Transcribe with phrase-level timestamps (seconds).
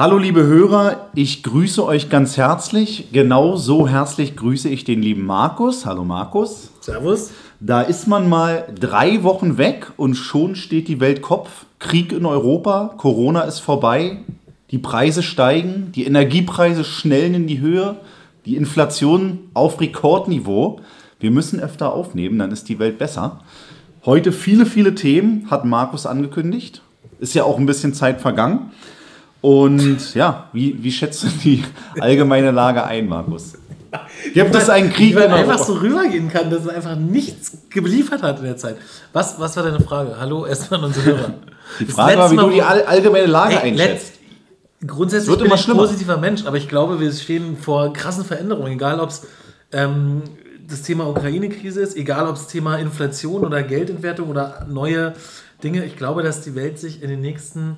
[0.00, 3.08] Hallo liebe Hörer, ich grüße euch ganz herzlich.
[3.12, 5.84] Genau so herzlich grüße ich den lieben Markus.
[5.84, 6.70] Hallo Markus.
[6.80, 7.32] Servus.
[7.60, 11.66] Da ist man mal drei Wochen weg und schon steht die Welt Kopf.
[11.80, 14.20] Krieg in Europa, Corona ist vorbei,
[14.70, 17.96] die Preise steigen, die Energiepreise schnellen in die Höhe,
[18.46, 20.80] die Inflation auf Rekordniveau.
[21.18, 23.40] Wir müssen öfter aufnehmen, dann ist die Welt besser.
[24.06, 26.80] Heute viele, viele Themen, hat Markus angekündigt.
[27.18, 28.70] Ist ja auch ein bisschen Zeit vergangen.
[29.40, 31.64] Und ja, wie, wie schätzt du die
[31.98, 33.54] allgemeine Lage ein, Markus?
[34.34, 35.16] Gibt es einen Krieg?
[35.16, 38.76] Weil einfach so rübergehen kann, dass er einfach nichts geliefert hat in der Zeit.
[39.12, 40.16] Was, was war deine Frage?
[40.18, 41.34] Hallo, erstmal unsere Hörer.
[41.80, 44.12] Die Frage war, wie du die allgemeine Lage ey, einschätzt.
[44.86, 49.00] Grundsätzlich bin ich ein positiver Mensch, aber ich glaube, wir stehen vor krassen Veränderungen, egal
[49.00, 49.26] ob es
[49.72, 50.22] ähm,
[50.68, 55.14] das Thema Ukraine-Krise ist, egal ob es Thema Inflation oder Geldentwertung oder neue
[55.62, 55.84] Dinge.
[55.84, 57.76] Ich glaube, dass die Welt sich in den nächsten,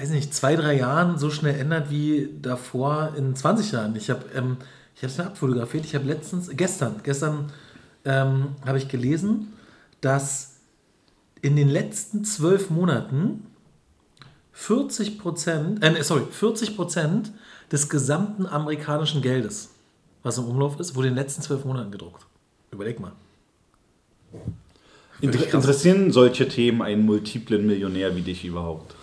[0.00, 3.94] weiß nicht, zwei, drei Jahren so schnell ändert wie davor in 20 Jahren.
[3.96, 4.56] Ich habe ähm,
[4.96, 5.84] ich es mir abfotografiert.
[5.84, 7.52] Ich habe letztens, gestern, gestern
[8.04, 9.52] ähm, habe ich gelesen,
[10.00, 10.56] dass
[11.42, 13.46] in den letzten zwölf Monaten
[14.52, 17.32] 40 Prozent, äh, sorry, 40 Prozent
[17.70, 19.70] des gesamten amerikanischen Geldes,
[20.22, 22.26] was im Umlauf ist, wurde in den letzten zwölf Monaten gedruckt.
[22.70, 23.12] Überleg mal.
[25.20, 28.94] Inter interessieren solche Themen einen multiplen Millionär wie dich überhaupt?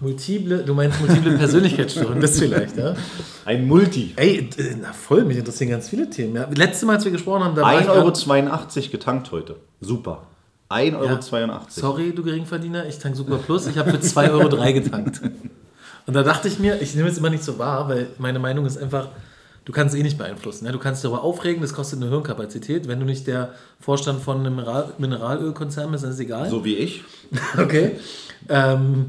[0.00, 2.94] Multiple, du meinst multiple Persönlichkeitsstörungen, das vielleicht, ja?
[3.44, 4.12] Ein Multi.
[4.14, 4.48] Ey,
[4.80, 6.36] na voll, mich interessieren ganz viele Themen.
[6.36, 6.48] Ja.
[6.54, 9.56] Letztes Mal, als wir gesprochen haben, da 1,82 Euro getankt heute.
[9.80, 10.22] Super.
[10.70, 11.50] 1,82 Euro.
[11.50, 13.66] Ja, sorry, du Geringverdiener, ich tank Super Plus.
[13.66, 15.20] Ich habe für 2,03 Euro getankt.
[16.06, 18.66] Und da dachte ich mir, ich nehme es immer nicht so wahr, weil meine Meinung
[18.66, 19.08] ist einfach,
[19.64, 20.64] du kannst es eh nicht beeinflussen.
[20.64, 20.72] Ne?
[20.72, 22.86] Du kannst darüber aufregen, das kostet eine Hirnkapazität.
[22.86, 26.48] Wenn du nicht der Vorstand von einem Mineral Mineralölkonzern bist, dann ist es egal.
[26.48, 27.02] So wie ich.
[27.58, 27.96] okay.
[28.48, 29.06] Ähm,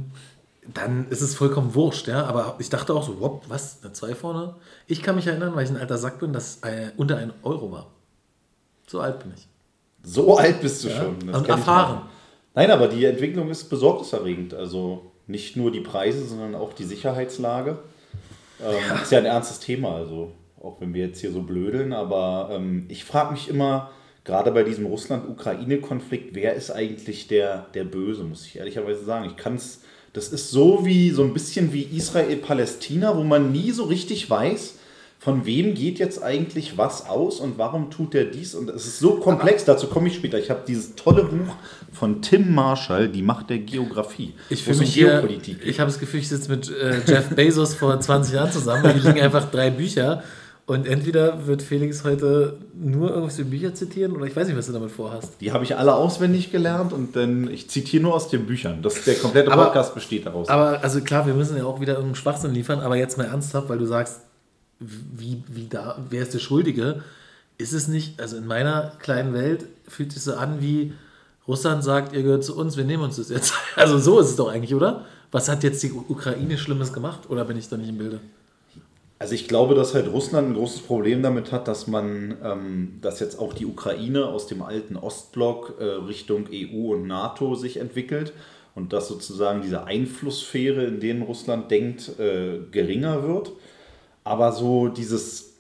[0.73, 2.25] dann ist es vollkommen wurscht, ja.
[2.25, 4.56] Aber ich dachte auch so, wop, was, eine 2 vorne?
[4.88, 7.72] Ich kann mich erinnern, weil ich ein alter Sack bin, dass äh, unter ein Euro
[7.72, 7.88] war.
[8.88, 9.48] So alt bin ich.
[10.03, 10.95] So alt bist du ja?
[10.95, 11.27] schon.
[11.27, 12.04] Das Und erfahren.
[12.55, 14.54] Nein, aber die Entwicklung ist besorgniserregend.
[14.54, 17.80] Also nicht nur die Preise, sondern auch die Sicherheitslage.
[18.61, 18.95] Ähm, ja.
[19.02, 21.94] Ist ja ein ernstes Thema, also auch wenn wir jetzt hier so blödeln.
[21.94, 23.92] Aber ähm, ich frage mich immer,
[24.23, 29.26] gerade bei diesem Russland-Ukraine-Konflikt, wer ist eigentlich der, der Böse, muss ich ehrlicherweise sagen.
[29.26, 29.82] Ich kann es,
[30.14, 34.75] das ist so wie so ein bisschen wie Israel-Palästina, wo man nie so richtig weiß,
[35.21, 38.55] von wem geht jetzt eigentlich was aus und warum tut er dies?
[38.55, 40.39] Und es ist so komplex, dazu komme ich später.
[40.39, 41.55] Ich habe dieses tolle Buch
[41.92, 44.33] von Tim Marshall, Die Macht der Geografie.
[44.49, 45.58] Ich fühle mich Geopolitik.
[45.59, 48.83] Hier, ich habe das Gefühl, ich sitze mit äh, Jeff Bezos vor 20 Jahren zusammen.
[48.83, 50.23] Da liegen einfach drei Bücher.
[50.70, 54.72] Und entweder wird Felix heute nur irgendwelche Bücher zitieren oder ich weiß nicht, was du
[54.72, 55.42] damit vorhast.
[55.42, 58.84] Die habe ich alle auswendig gelernt und dann ich zitiere nur aus den Büchern.
[58.84, 60.48] Das, der komplette Podcast aber, besteht daraus.
[60.48, 63.68] Aber also klar, wir müssen ja auch wieder irgendeinen Schwachsinn liefern, aber jetzt mal ernsthaft,
[63.68, 64.20] weil du sagst,
[64.80, 67.02] wie, wie da, wer ist der Schuldige?
[67.58, 70.94] Ist es nicht, also in meiner kleinen Welt fühlt sich so an wie
[71.48, 73.56] Russland sagt, ihr gehört zu uns, wir nehmen uns das jetzt.
[73.76, 75.06] Also so ist es doch eigentlich, oder?
[75.32, 77.22] Was hat jetzt die Ukraine Schlimmes gemacht?
[77.28, 78.20] Oder bin ich da nicht im Bilde?
[79.20, 83.20] Also ich glaube, dass halt Russland ein großes Problem damit hat, dass man, ähm, dass
[83.20, 88.32] jetzt auch die Ukraine aus dem alten Ostblock äh, Richtung EU und NATO sich entwickelt
[88.76, 93.52] und dass sozusagen diese Einflusssphäre, in denen Russland denkt, äh, geringer wird.
[94.24, 95.56] Aber so dieses,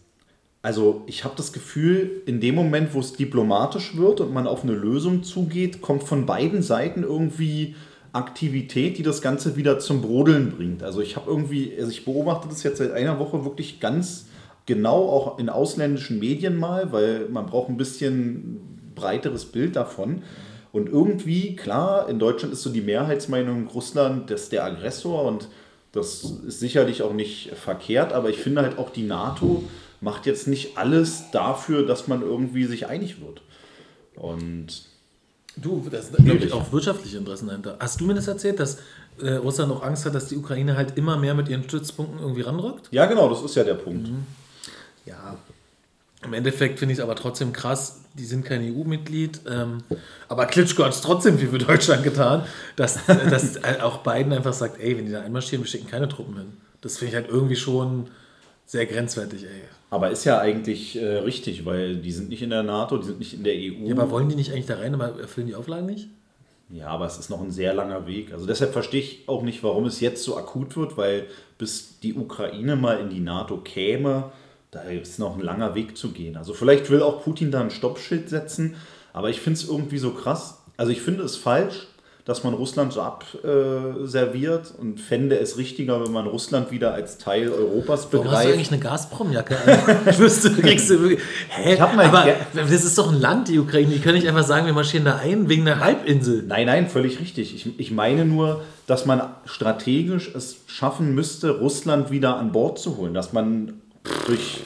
[0.61, 4.63] also ich habe das Gefühl, in dem Moment, wo es diplomatisch wird und man auf
[4.63, 7.75] eine Lösung zugeht, kommt von beiden Seiten irgendwie
[8.11, 10.83] Aktivität, die das Ganze wieder zum Brodeln bringt.
[10.83, 14.27] Also ich habe irgendwie, also ich beobachte das jetzt seit einer Woche wirklich ganz
[14.65, 18.59] genau auch in ausländischen Medien mal, weil man braucht ein bisschen
[18.95, 20.23] breiteres Bild davon.
[20.71, 25.47] Und irgendwie, klar, in Deutschland ist so die Mehrheitsmeinung, Russland ist der Aggressor und
[25.91, 29.63] das ist sicherlich auch nicht verkehrt, aber ich finde halt auch die NATO
[30.01, 33.41] macht jetzt nicht alles dafür, dass man irgendwie sich einig wird.
[34.15, 34.88] Und
[35.61, 37.77] Du, da sind, glaube ich, auch wirtschaftliche Interessen dahinter.
[37.79, 38.77] Hast du mir das erzählt, dass
[39.21, 42.41] äh, Russland noch Angst hat, dass die Ukraine halt immer mehr mit ihren Stützpunkten irgendwie
[42.41, 42.87] ranrückt?
[42.91, 44.07] Ja, genau, das ist ja der Punkt.
[44.07, 44.25] Mhm.
[45.05, 45.37] Ja,
[46.23, 49.83] im Endeffekt finde ich es aber trotzdem krass, die sind kein EU-Mitglied, ähm,
[50.27, 52.45] aber Klitschko hat es trotzdem viel für Deutschland getan,
[52.75, 56.35] dass, dass auch Biden einfach sagt, ey, wenn die da einmarschieren, wir schicken keine Truppen
[56.35, 56.57] hin.
[56.81, 58.09] Das finde ich halt irgendwie schon
[58.65, 59.61] sehr grenzwertig, ey.
[59.89, 63.19] Aber ist ja eigentlich äh, richtig, weil die sind nicht in der NATO, die sind
[63.19, 63.85] nicht in der EU.
[63.85, 66.09] Ja, aber wollen die nicht eigentlich da rein, aber erfüllen die Auflagen nicht?
[66.71, 68.31] Ja, aber es ist noch ein sehr langer Weg.
[68.31, 71.25] Also deshalb verstehe ich auch nicht, warum es jetzt so akut wird, weil
[71.57, 74.31] bis die Ukraine mal in die NATO käme,
[74.69, 76.37] da ist noch ein langer Weg zu gehen.
[76.37, 78.75] Also vielleicht will auch Putin da ein Stoppschild setzen,
[79.13, 80.61] aber ich finde es irgendwie so krass.
[80.77, 81.87] Also ich finde es falsch,
[82.29, 87.49] dass man Russland so abserviert und fände es richtiger, wenn man Russland wieder als Teil
[87.49, 88.25] Europas begreift.
[88.25, 89.57] Warum hast du eigentlich eine Gazprom-Jacke
[90.11, 91.73] ich wüsste, kriegst du wirklich, hä?
[91.73, 93.91] Ich aber das ist doch ein Land, die Ukraine.
[93.91, 96.43] Die können nicht einfach sagen, wir marschieren da ein wegen einer Halbinsel.
[96.43, 97.55] Nein, nein, völlig richtig.
[97.55, 102.97] Ich, ich meine nur, dass man strategisch es schaffen müsste, Russland wieder an Bord zu
[102.97, 103.15] holen.
[103.15, 103.81] Dass man
[104.27, 104.61] durch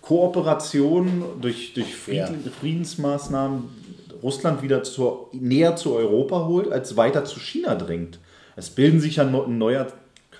[0.00, 2.50] Kooperation, durch, durch Frieden.
[2.58, 3.81] Friedensmaßnahmen
[4.22, 8.18] Russland wieder zur, näher zu Europa holt, als weiter zu China drängt.
[8.56, 9.86] Es bilden sich ja ein neuer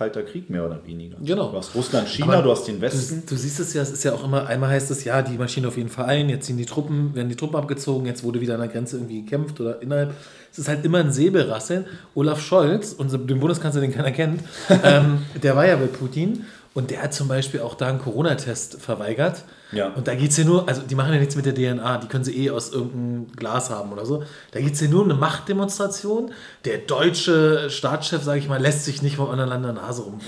[0.02, 1.16] kalter Krieg mehr oder weniger.
[1.22, 1.50] Genau.
[1.50, 3.22] Du hast Russland, China, Aber du hast den Westen.
[3.26, 5.36] Du, du, siehst es ja, es ist ja auch immer, einmal heißt es, ja, die
[5.38, 8.40] Maschinen auf jeden Fall ein, jetzt ziehen die Truppen, werden die Truppen abgezogen, jetzt wurde
[8.40, 10.14] wieder an der Grenze irgendwie gekämpft oder innerhalb.
[10.50, 11.86] Es ist halt immer ein Säbelrasseln.
[12.14, 14.42] Olaf Scholz, unser, den Bundeskanzler, den keiner kennt,
[14.82, 18.80] ähm, der war ja bei Putin und der hat zum Beispiel auch da einen Corona-Test
[18.80, 19.44] verweigert.
[19.72, 19.88] Ja.
[19.88, 22.06] Und da geht es ja nur, also die machen ja nichts mit der DNA, die
[22.06, 24.22] können sie eh aus irgendeinem Glas haben oder so.
[24.52, 26.32] Da geht es ja nur um eine Machtdemonstration.
[26.64, 30.20] Der deutsche Staatschef, sage ich mal, lässt sich nicht vom anderen Land der Nase rum.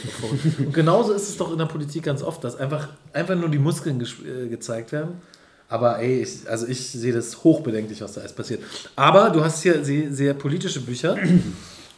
[0.59, 3.59] Und genauso ist es doch in der Politik ganz oft, dass einfach, einfach nur die
[3.59, 5.21] Muskeln ge äh, gezeigt werden.
[5.69, 8.63] Aber ey, ich, also ich sehe das hochbedenklich, was da alles passiert.
[8.97, 11.17] Aber du hast hier sehr, sehr politische Bücher.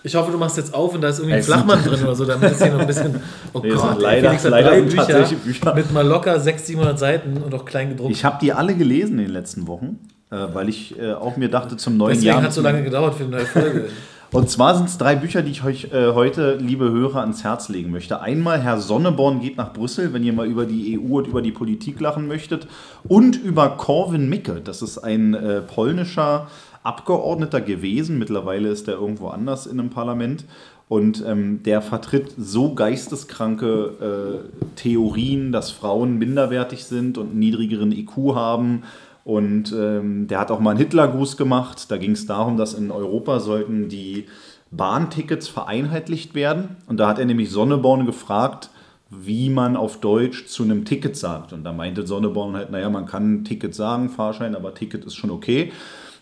[0.07, 2.25] Ich hoffe, du machst jetzt auf und da ist irgendwie ein Flachmann drin oder so,
[2.25, 3.21] damit es hier noch ein bisschen.
[3.53, 6.99] Oh nee, Gott, leider, Felix hat leider drei Bücher, Bücher, mit mal locker 600, 700
[6.99, 8.13] Seiten und auch klein gedruckt.
[8.13, 9.99] Ich habe die alle gelesen in den letzten Wochen,
[10.31, 12.37] äh, weil ich äh, auch mir dachte, zum neuen Deswegen Jahr.
[12.37, 13.89] Deswegen hat so lange gedauert für eine neue Folge.
[14.33, 17.69] Und zwar sind es drei Bücher, die ich euch äh, heute, liebe Hörer, ans Herz
[17.69, 18.21] legen möchte.
[18.21, 21.53] Einmal Herr Sonneborn geht nach Brüssel, wenn ihr mal über die EU und über die
[21.53, 22.67] Politik lachen möchtet.
[23.09, 24.61] Und über Corwin Micke.
[24.63, 26.49] Das ist ein äh, polnischer
[26.87, 28.19] Abgeordneter gewesen.
[28.19, 30.45] Mittlerweile ist er irgendwo anders in einem Parlament.
[30.89, 37.91] Und ähm, der vertritt so geisteskranke äh, Theorien, dass Frauen minderwertig sind und einen niedrigeren
[37.91, 38.85] IQ haben.
[39.25, 41.91] Und ähm, der hat auch mal einen Hitlergruß gemacht.
[41.91, 44.27] Da ging es darum, dass in Europa sollten die
[44.71, 46.77] Bahntickets vereinheitlicht werden.
[46.87, 48.71] Und da hat er nämlich Sonneborn gefragt,
[49.11, 51.53] wie man auf Deutsch zu einem Ticket sagt.
[51.53, 55.31] Und da meinte Sonneborn halt, naja, man kann Ticket sagen, Fahrschein, aber Ticket ist schon
[55.31, 55.73] okay.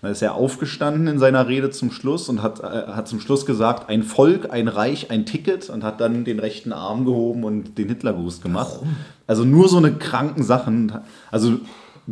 [0.05, 3.47] Dann ist er aufgestanden in seiner Rede zum Schluss und hat, äh, hat zum Schluss
[3.47, 7.79] gesagt, ein Volk, ein Reich, ein Ticket und hat dann den rechten Arm gehoben und
[7.79, 8.75] den Hitlergruß gemacht.
[8.75, 8.97] Warum?
[9.27, 10.93] Also nur so eine kranken Sachen.
[11.31, 11.55] Also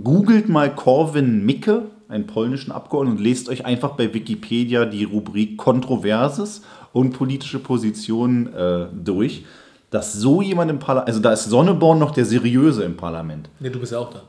[0.03, 5.59] googelt mal Corwin Micke, einen polnischen Abgeordneten, und lest euch einfach bei Wikipedia die Rubrik
[5.59, 6.63] Kontroverses
[6.95, 9.45] und politische Positionen äh, durch.
[9.91, 13.51] Dass so jemand im Parlament, also da ist Sonneborn noch der Seriöse im Parlament.
[13.61, 14.23] Nee, du bist ja auch da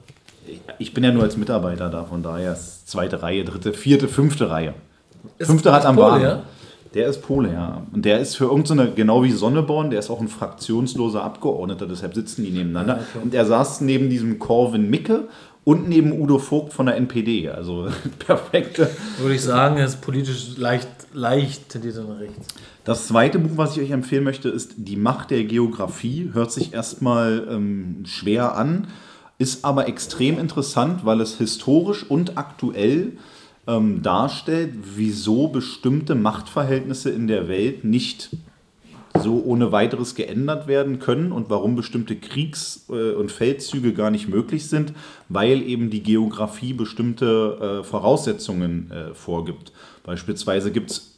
[0.80, 4.50] ich bin ja nur als Mitarbeiter da, von daher ist zweite Reihe, dritte, vierte, fünfte
[4.50, 4.74] Reihe.
[5.38, 6.22] Ist, fünfte hat am Bahn.
[6.22, 6.44] Ja?
[6.94, 7.82] Der ist Pole, ja.
[7.92, 12.14] Und der ist für irgendeine, genau wie Sonneborn, der ist auch ein fraktionsloser Abgeordneter, deshalb
[12.14, 12.98] sitzen die nebeneinander.
[12.98, 13.24] Ah, okay.
[13.24, 15.28] Und er saß neben diesem Corwin Micke
[15.64, 17.50] und neben Udo Vogt von der NPD.
[17.50, 17.88] Also
[18.20, 18.90] perfekte.
[19.18, 22.48] Würde ich sagen, er ist politisch leicht, leicht tendiert nach rechts.
[22.84, 26.30] Das zweite Buch, was ich euch empfehlen möchte, ist Die Macht der Geografie.
[26.34, 28.88] Hört sich erstmal ähm, schwer an
[29.38, 33.14] ist aber extrem interessant, weil es historisch und aktuell
[33.68, 38.30] ähm, darstellt, wieso bestimmte Machtverhältnisse in der Welt nicht
[39.20, 44.28] so ohne weiteres geändert werden können und warum bestimmte Kriegs- äh, und Feldzüge gar nicht
[44.28, 44.94] möglich sind,
[45.30, 49.72] weil eben die Geografie bestimmte äh, Voraussetzungen äh, vorgibt.
[50.04, 51.13] Beispielsweise gibt es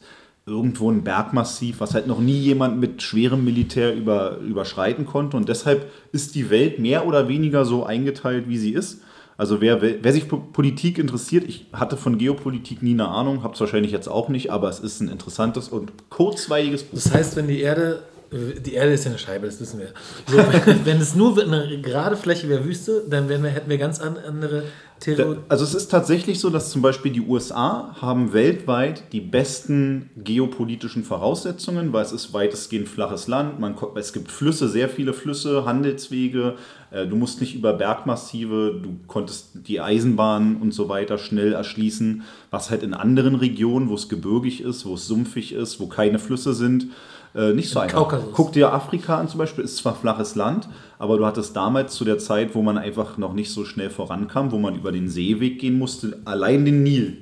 [0.48, 5.36] irgendwo ein Bergmassiv, was halt noch nie jemand mit schwerem Militär über, überschreiten konnte.
[5.36, 9.00] Und deshalb ist die Welt mehr oder weniger so eingeteilt, wie sie ist.
[9.36, 13.60] Also wer, wer sich Politik interessiert, ich hatte von Geopolitik nie eine Ahnung, habe es
[13.60, 16.94] wahrscheinlich jetzt auch nicht, aber es ist ein interessantes und kurzweiliges Buch.
[16.94, 19.88] Das heißt, wenn die Erde, die Erde ist ja eine Scheibe, das wissen wir.
[20.26, 20.38] So,
[20.84, 24.62] wenn es nur eine gerade Fläche wäre Wüste, dann wir, hätten wir ganz andere
[25.00, 30.10] Terror also es ist tatsächlich so, dass zum Beispiel die USA haben weltweit die besten
[30.16, 35.64] geopolitischen Voraussetzungen, weil es ist weitestgehend flaches Land, man, es gibt Flüsse, sehr viele Flüsse,
[35.64, 36.54] Handelswege,
[36.90, 42.22] äh, du musst nicht über Bergmassive, du konntest die Eisenbahn und so weiter schnell erschließen,
[42.50, 46.18] was halt in anderen Regionen, wo es gebirgig ist, wo es sumpfig ist, wo keine
[46.18, 46.88] Flüsse sind,
[47.36, 47.98] äh, nicht so einfach.
[47.98, 48.30] Kaukasus.
[48.32, 52.04] Guck dir Afrika an zum Beispiel, ist zwar flaches Land, aber du hattest damals zu
[52.04, 55.60] der Zeit, wo man einfach noch nicht so schnell vorankam, wo man über den Seeweg
[55.60, 57.18] gehen musste, allein den Nil.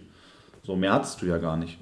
[0.62, 1.78] So mehr hattest du ja gar nicht.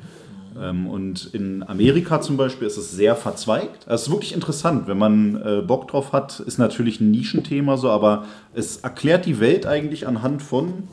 [0.60, 3.86] Ähm, und in Amerika zum Beispiel ist es sehr verzweigt.
[3.86, 7.90] Es ist wirklich interessant, wenn man äh, Bock drauf hat, ist natürlich ein Nischenthema so,
[7.90, 8.24] aber
[8.54, 10.88] es erklärt die Welt eigentlich anhand von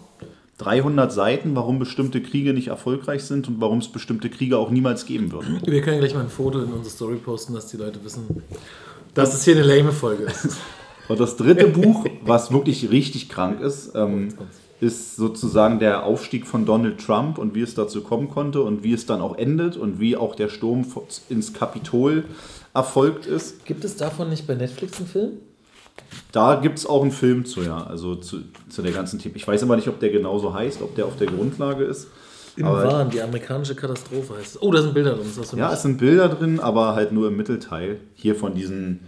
[0.60, 5.06] 300 Seiten, warum bestimmte Kriege nicht erfolgreich sind und warum es bestimmte Kriege auch niemals
[5.06, 5.46] geben wird.
[5.66, 8.44] Wir können gleich mal ein Foto in unsere Story posten, dass die Leute wissen,
[9.14, 10.58] dass es hier eine lame Folge ist.
[11.08, 14.30] Und das dritte Buch, was wirklich richtig krank ist, ähm,
[14.80, 18.94] ist sozusagen der Aufstieg von Donald Trump und wie es dazu kommen konnte und wie
[18.94, 20.86] es dann auch endet und wie auch der Sturm
[21.28, 22.26] ins Kapitol
[22.76, 23.66] erfolgt ist.
[23.66, 25.32] Gibt es davon nicht bei Netflix einen Film?
[26.32, 29.36] Da gibt es auch einen Film zu, ja, also zu, zu der ganzen Thema.
[29.36, 32.08] Ich weiß aber nicht, ob der genauso heißt, ob der auf der Grundlage ist.
[32.56, 34.62] Im Wahn, die amerikanische Katastrophe heißt es.
[34.62, 35.28] Oh, da sind Bilder drin.
[35.56, 38.00] ja, es sind Bilder drin, aber halt nur im Mittelteil.
[38.16, 39.00] Hier von diesen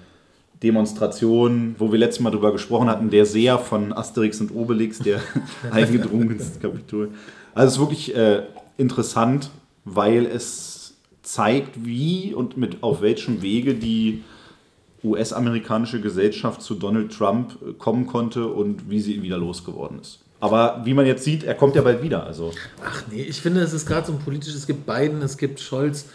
[0.63, 5.19] Demonstrationen, wo wir letztes Mal drüber gesprochen hatten, der Seher von Asterix und Obelix, der
[5.71, 7.09] eingedrungen ins Kapitol.
[7.53, 8.43] Also es ist wirklich äh,
[8.77, 9.49] interessant,
[9.85, 10.93] weil es
[11.23, 14.23] zeigt, wie und mit auf welchem Wege die
[15.03, 20.19] US-amerikanische Gesellschaft zu Donald Trump äh, kommen konnte und wie sie ihn wieder losgeworden ist.
[20.39, 22.25] Aber wie man jetzt sieht, er kommt ja bald wieder.
[22.25, 22.51] Also.
[22.83, 25.59] Ach nee, ich finde, es ist gerade so ein politisches, es gibt Biden, es gibt
[25.59, 26.07] Scholz,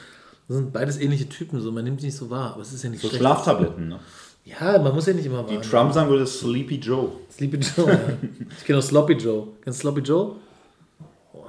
[0.48, 2.82] das sind beides ähnliche Typen, so man nimmt sie nicht so wahr, aber es ist
[2.82, 3.20] ja nicht so schlecht.
[3.20, 4.00] Schlaftabletten, ne?
[4.44, 5.50] Ja, man muss ja nicht immer wahr.
[5.50, 7.10] Die Trump sagen würde Sleepy Joe.
[7.32, 8.00] Sleepy Joe, ja.
[8.56, 9.48] Ich kenne auch Sloppy Joe.
[9.62, 10.36] Kennst du Sloppy Joe?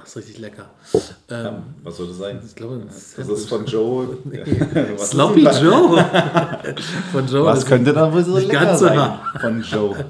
[0.08, 0.70] Ist richtig lecker.
[0.94, 2.40] Ähm, ja, was soll das sein?
[2.42, 4.16] Ich glaube, das, das ist von Joe.
[4.24, 4.42] nee.
[4.96, 6.02] Sloppy Joe?
[7.12, 7.44] von Joe.
[7.44, 9.18] Was könnte da wohl so lecker sein?
[9.38, 10.06] Von Joe.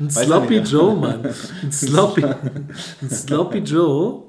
[0.00, 1.26] Ein Sloppy Joe, Mann.
[1.62, 4.22] Ein Sloppy, ein Sloppy Joe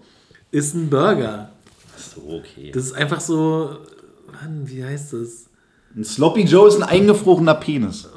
[0.52, 1.52] ist ein Burger.
[1.96, 2.72] Ach so, okay.
[2.74, 3.78] Das ist einfach so.
[4.30, 5.46] Mann, wie heißt das?
[5.96, 8.10] Ein Sloppy Joe ist ein eingefrorener Penis.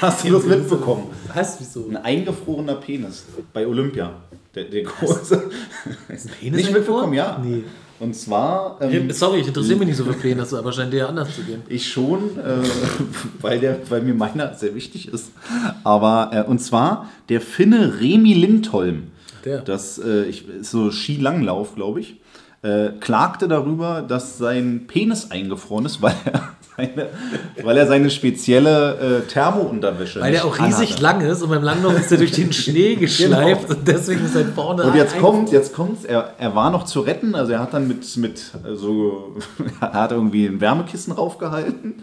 [0.00, 1.06] Hast du das mitbekommen?
[1.34, 1.58] Was?
[1.58, 1.88] Wieso?
[1.88, 4.12] Ein eingefrorener Penis bei Olympia.
[4.54, 5.50] Der, der große.
[6.08, 7.14] Ist ein Penis nicht mitbekommen?
[7.14, 7.40] Ja.
[7.42, 7.64] Nee.
[7.98, 8.78] Und zwar.
[8.80, 11.62] Ähm, Sorry, ich interessiere mich nicht so für Penis, aber scheint dir anders zu gehen.
[11.68, 12.58] Ich schon, äh,
[13.40, 15.32] weil, der, weil mir meiner sehr wichtig ist.
[15.82, 19.08] Aber, äh, und zwar der Finne Remi Lindholm.
[19.44, 19.62] Der.
[19.62, 22.20] Das äh, ich, ist so Skilanglauf, glaube ich.
[22.62, 27.08] Äh, klagte darüber, dass sein Penis eingefroren ist, weil er seine,
[27.62, 31.02] weil er seine spezielle äh, Thermounterwäsche Weil er auch riesig anhatte.
[31.02, 33.00] lang ist und beim Langlauf ist er durch den Schnee genau.
[33.00, 33.78] geschleift genau.
[33.78, 37.00] und deswegen ist er vorne Und jetzt kommt, jetzt kommt's, er, er war noch zu
[37.00, 39.36] retten, also er hat dann mit, mit so,
[39.80, 42.02] er hat irgendwie ein Wärmekissen raufgehalten.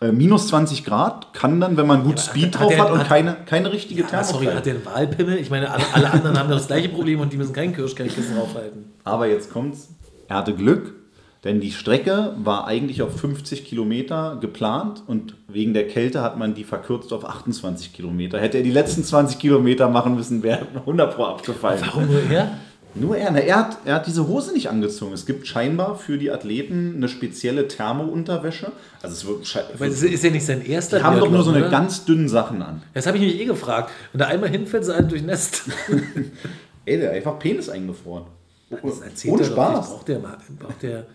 [0.00, 2.92] Äh, minus 20 Grad kann dann, wenn man gut ja, Speed hat, drauf hat, hat
[2.92, 5.36] und hat, keine, keine richtige ja, Sorry, hat der einen Wahlpimmel?
[5.36, 8.92] Ich meine, alle, alle anderen haben das gleiche Problem und die müssen kein Kirschkernkissen draufhalten.
[9.04, 9.90] Aber jetzt kommt's,
[10.26, 10.94] er hatte Glück,
[11.44, 16.54] denn die Strecke war eigentlich auf 50 Kilometer geplant und wegen der Kälte hat man
[16.54, 18.38] die verkürzt auf 28 Kilometer.
[18.38, 21.80] Hätte er die letzten 20 Kilometer machen müssen, wäre 100 Pro abgefallen.
[21.80, 22.58] Warum nur er?
[22.94, 23.34] Nur er.
[23.36, 25.12] er, hat, er hat diese Hose nicht angezogen.
[25.12, 28.72] Es gibt scheinbar für die Athleten eine spezielle Thermounterwäsche.
[29.00, 30.98] Also es wird Aber es ist ja nicht sein erster.
[30.98, 31.70] Die haben doch nur so eine oder?
[31.70, 32.82] ganz dünnen Sachen an.
[32.92, 33.92] Das habe ich mich eh gefragt.
[34.12, 35.62] Und da einmal hinfällt, sie einen durchnässt.
[36.84, 38.24] Ey, der hat einfach Penis eingefroren.
[38.70, 39.88] Das erzählt Ohne Spaß.
[39.88, 41.06] Braucht der, braucht der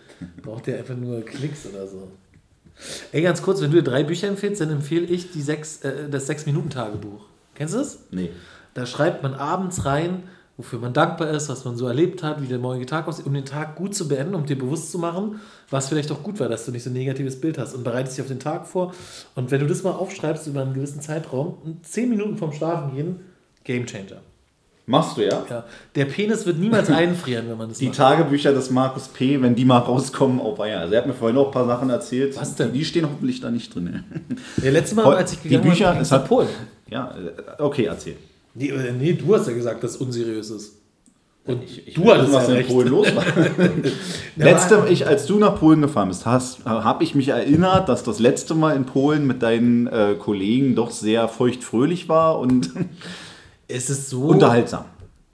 [0.41, 2.07] Braucht ihr einfach nur Klicks oder so.
[3.11, 6.09] Ey, ganz kurz, wenn du dir drei Bücher empfiehlst, dann empfehle ich die sechs, äh,
[6.09, 7.25] das Sechs-Minuten-Tagebuch.
[7.55, 7.99] Kennst du es?
[8.11, 8.31] Nee.
[8.73, 10.23] Da schreibt man abends rein,
[10.57, 13.33] wofür man dankbar ist, was man so erlebt hat, wie der morgige Tag aussieht, um
[13.33, 16.49] den Tag gut zu beenden, um dir bewusst zu machen, was vielleicht auch gut war,
[16.49, 18.93] dass du nicht so ein negatives Bild hast und bereitest dich auf den Tag vor.
[19.35, 23.19] Und wenn du das mal aufschreibst über einen gewissen Zeitraum, zehn Minuten vorm Schlafen gehen,
[23.63, 24.21] Game Changer.
[24.87, 25.43] Machst du ja?
[25.49, 25.63] Ja.
[25.95, 27.97] Der Penis wird niemals einfrieren, wenn man das Die macht.
[27.97, 30.81] Tagebücher des Markus P., wenn die mal rauskommen, auf Eier.
[30.81, 32.39] Also er hat mir vorhin noch ein paar Sachen erzählt.
[32.39, 32.71] Was denn?
[32.71, 34.03] Die stehen hoffentlich da nicht drin.
[34.63, 36.47] Ja, letzte Mal, als ich gegangen die Bücher, war, es hat Polen.
[36.89, 37.13] Ja,
[37.57, 38.15] äh, okay, erzähl.
[38.53, 40.73] Nee, äh, nee, du hast ja gesagt, dass es unseriös ist.
[41.45, 43.23] Und ich, ich du hattest was in Polen los war.
[44.35, 48.55] letzte, ich, als du nach Polen gefahren bist, habe ich mich erinnert, dass das letzte
[48.55, 52.71] Mal in Polen mit deinen äh, Kollegen doch sehr feuchtfröhlich war und
[53.67, 54.85] es ist so unterhaltsam.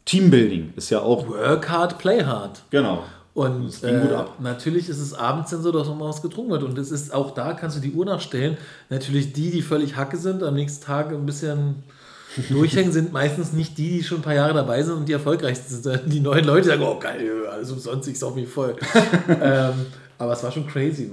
[0.06, 1.28] Teambuilding ist ja auch.
[1.28, 2.62] Work hard, play hard.
[2.70, 3.04] Genau.
[3.34, 6.64] Und äh, natürlich ist es abends dann so, dass nochmal was getrunken wird.
[6.64, 8.58] Und es ist auch da, kannst du die Uhr nachstellen.
[8.90, 11.84] Natürlich die, die völlig Hacke sind, am nächsten Tag ein bisschen
[12.50, 15.82] durchhängen, sind meistens nicht die, die schon ein paar Jahre dabei sind und die erfolgreichsten
[15.82, 16.02] sind.
[16.12, 18.76] Die neuen Leute sagen, oh geil, alles umsonst, ich sauf mich voll.
[19.30, 19.86] ähm,
[20.18, 21.10] aber es war schon crazy.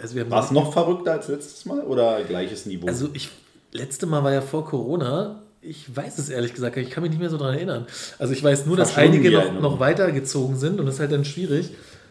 [0.00, 2.86] Also war es noch verrückter als letztes Mal oder gleiches Niveau?
[2.86, 3.28] Also ich,
[3.72, 7.20] letzte Mal war ja vor Corona ich weiß es ehrlich gesagt, ich kann mich nicht
[7.20, 7.86] mehr so daran erinnern.
[8.18, 11.24] Also ich weiß nur, dass einige noch, noch weitergezogen sind und das ist halt dann
[11.24, 11.70] schwierig,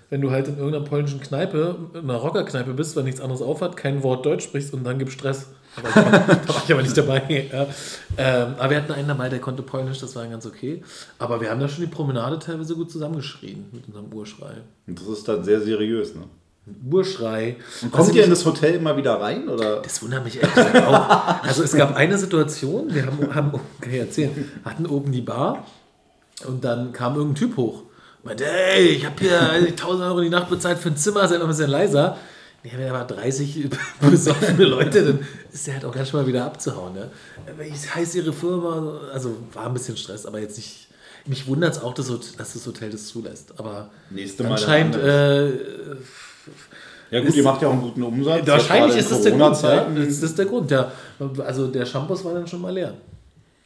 [0.09, 3.77] wenn du halt in irgendeiner polnischen Kneipe, in einer Rockerkneipe bist, weil nichts anderes aufhat,
[3.77, 5.49] kein Wort Deutsch sprichst und dann gibt Stress.
[5.83, 7.47] da war ich aber nicht dabei.
[7.51, 7.67] Ja.
[8.17, 10.83] Ähm, aber wir hatten einen dabei, der konnte Polnisch, das war ganz okay.
[11.19, 14.55] Aber wir haben da schon die Promenade teilweise gut zusammengeschrien mit unserem Urschrei.
[14.87, 16.23] Und das ist dann sehr seriös, ne?
[16.89, 17.57] Urschrei.
[17.81, 19.49] Und kommt ihr in das Hotel immer wieder rein?
[19.49, 19.81] Oder?
[19.81, 21.43] Das wundert mich ehrlich gesagt auch.
[21.43, 25.65] Also es gab eine Situation, wir haben, haben kann ich erzählen, hatten oben die Bar
[26.47, 27.83] und dann kam irgendein Typ hoch.
[28.23, 31.45] Meinte, ey, ich habe hier 1000 Euro die Nacht bezahlt für ein Zimmer, seid mal
[31.45, 32.17] ein bisschen leiser.
[32.63, 33.69] Wenn aber 30
[34.01, 36.93] besoffene Leute, dann ist der halt auch ganz schnell mal wieder abzuhauen.
[36.93, 37.09] Ne?
[37.57, 38.99] Wie heißt ihre Firma?
[39.13, 40.89] Also war ein bisschen Stress, aber jetzt nicht
[41.25, 43.53] Mich wundert es auch, dass, dass, das Hotel das zulässt.
[43.57, 44.95] Aber Nächste Mal anscheinend.
[44.95, 45.51] Äh,
[47.11, 48.45] ja gut, ist, ihr macht ja auch einen guten Umsatz.
[48.47, 49.61] Wahrscheinlich ist das der Grund.
[49.61, 49.87] Ja?
[49.95, 50.71] Das ist der Grund.
[50.71, 50.91] Ja.
[51.45, 52.93] Also der Shampoos war dann schon mal leer.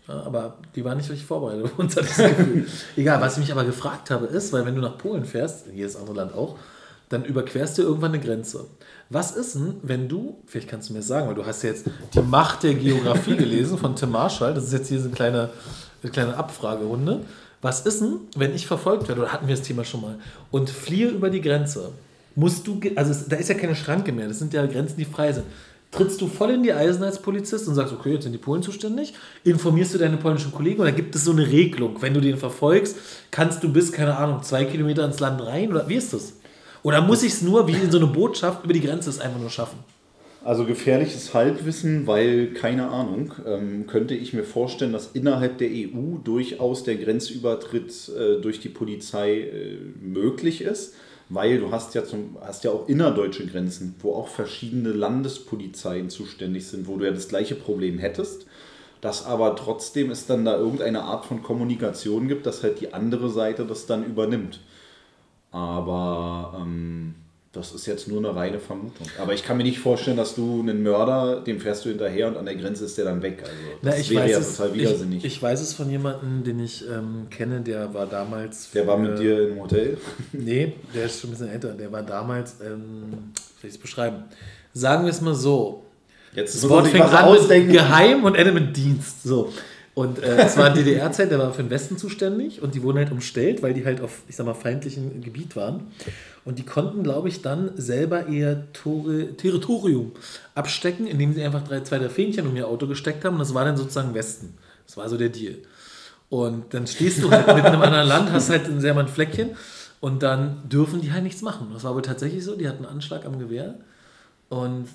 [0.08, 2.68] Ja, aber die waren nicht richtig vorbereitet uns, hat das Gefühl.
[2.96, 5.96] Egal, was ich mich aber gefragt habe, ist, weil wenn du nach Polen fährst, jedes
[5.96, 6.58] andere Land auch,
[7.10, 8.66] dann überquerst du irgendwann eine Grenze.
[9.10, 11.86] Was ist denn, wenn du, vielleicht kannst du mir sagen, weil du hast ja jetzt
[12.14, 15.50] die Macht der Geografie gelesen von Tim Marshall, das ist jetzt hier so eine kleine,
[16.02, 17.22] eine kleine Abfragerunde.
[17.62, 20.16] Was ist denn, wenn ich verfolgt werde, oder hatten wir das Thema schon mal,
[20.52, 21.92] und fliehe über die Grenze?
[22.36, 25.32] Musst du, also da ist ja keine Schranke mehr, das sind ja Grenzen, die frei
[25.32, 25.46] sind.
[25.92, 28.64] Trittst du voll in die Eisen als Polizist und sagst, okay, jetzt sind die Polen
[28.64, 29.14] zuständig?
[29.44, 32.02] Informierst du deine polnischen Kollegen oder gibt es so eine Regelung?
[32.02, 32.98] Wenn du den verfolgst,
[33.30, 35.72] kannst du bis, keine Ahnung, zwei Kilometer ins Land rein?
[35.72, 36.34] Oder wie ist das?
[36.82, 39.40] Oder muss ich es nur, wie in so eine Botschaft, über die Grenze es einfach
[39.40, 39.78] nur schaffen?
[40.44, 46.18] Also gefährliches Halbwissen, weil keine Ahnung, ähm, könnte ich mir vorstellen, dass innerhalb der EU
[46.22, 50.96] durchaus der Grenzübertritt äh, durch die Polizei äh, möglich ist,
[51.34, 56.68] weil du hast ja, zum, hast ja auch innerdeutsche Grenzen, wo auch verschiedene Landespolizeien zuständig
[56.68, 58.46] sind, wo du ja das gleiche Problem hättest,
[59.02, 63.30] dass aber trotzdem es dann da irgendeine Art von Kommunikation gibt, dass halt die andere
[63.30, 64.62] Seite das dann übernimmt.
[65.52, 67.16] Aber ähm,
[67.54, 69.06] das ist jetzt nur eine reine Vermutung.
[69.22, 72.36] Aber ich kann mir nicht vorstellen, dass du einen Mörder, dem fährst du hinterher und
[72.36, 73.44] an der Grenze ist der dann weg.
[73.44, 75.20] Also das Na, ich wäre ja es, total widersinnig.
[75.24, 78.72] Ich, ich, weiß es von jemandem, den ich ähm, kenne, der war damals.
[78.72, 80.00] Der war mit dir im Hotel?
[80.34, 81.74] nee, der ist schon ein bisschen älter.
[81.74, 83.12] Der war damals, ähm,
[83.62, 84.24] soll ich es beschreiben?
[84.74, 85.86] Sagen wir es mal so.
[86.34, 89.22] Jetzt das Wort fängt an mit geheim und endet mit Dienst.
[89.22, 89.54] So.
[89.96, 93.12] Und äh, es war DDR-Zeit, der war für den Westen zuständig und die wurden halt
[93.12, 95.92] umstellt, weil die halt auf, ich sag mal, feindlichem Gebiet waren.
[96.46, 100.12] Und die konnten, glaube ich, dann selber ihr Tore, Territorium
[100.56, 103.54] abstecken, indem sie einfach drei, zwei der Fähnchen um ihr Auto gesteckt haben und das
[103.54, 104.58] war dann sozusagen Westen.
[104.88, 105.58] Das war so der Deal.
[106.30, 109.08] Und dann stehst du halt mit einem anderen Land, hast halt ein sehr mal ein
[109.08, 109.52] Fleckchen
[110.00, 111.70] und dann dürfen die halt nichts machen.
[111.72, 113.76] Das war wohl tatsächlich so, die hatten einen Anschlag am Gewehr
[114.50, 114.88] und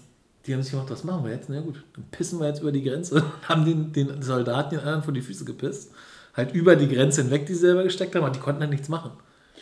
[0.47, 1.49] die haben sich gedacht, was machen wir jetzt?
[1.49, 3.23] Na gut, dann pissen wir jetzt über die Grenze.
[3.49, 5.93] Haben den, den Soldaten den anderen vor die Füße gepisst.
[6.35, 8.89] Halt über die Grenze hinweg, die sie selber gesteckt haben, aber die konnten halt nichts
[8.89, 9.11] machen.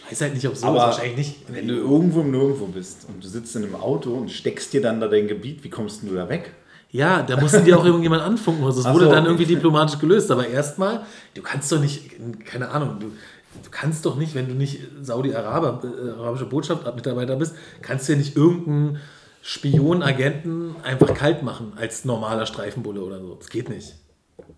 [0.09, 1.37] Weiß halt nicht, ob so aber wahrscheinlich nicht.
[1.49, 4.83] Wenn du irgendwo im Nirgendwo bist und du sitzt in einem Auto und steckst dir
[4.83, 6.53] dann da dein Gebiet, wie kommst du da weg?
[6.91, 8.65] Ja, da mussten die auch irgendjemand anfunken.
[8.65, 10.31] Also es wurde so, dann irgendwie diplomatisch gelöst.
[10.31, 12.11] Aber erstmal, du kannst doch nicht,
[12.45, 18.09] keine Ahnung, du, du kannst doch nicht, wenn du nicht Saudi-Arabische äh, Botschaftsmitarbeiter bist, kannst
[18.09, 19.01] du ja nicht irgendeinen
[19.49, 23.37] Spionagenten einfach kalt machen als normaler Streifenbulle oder so.
[23.37, 23.95] Das geht nicht.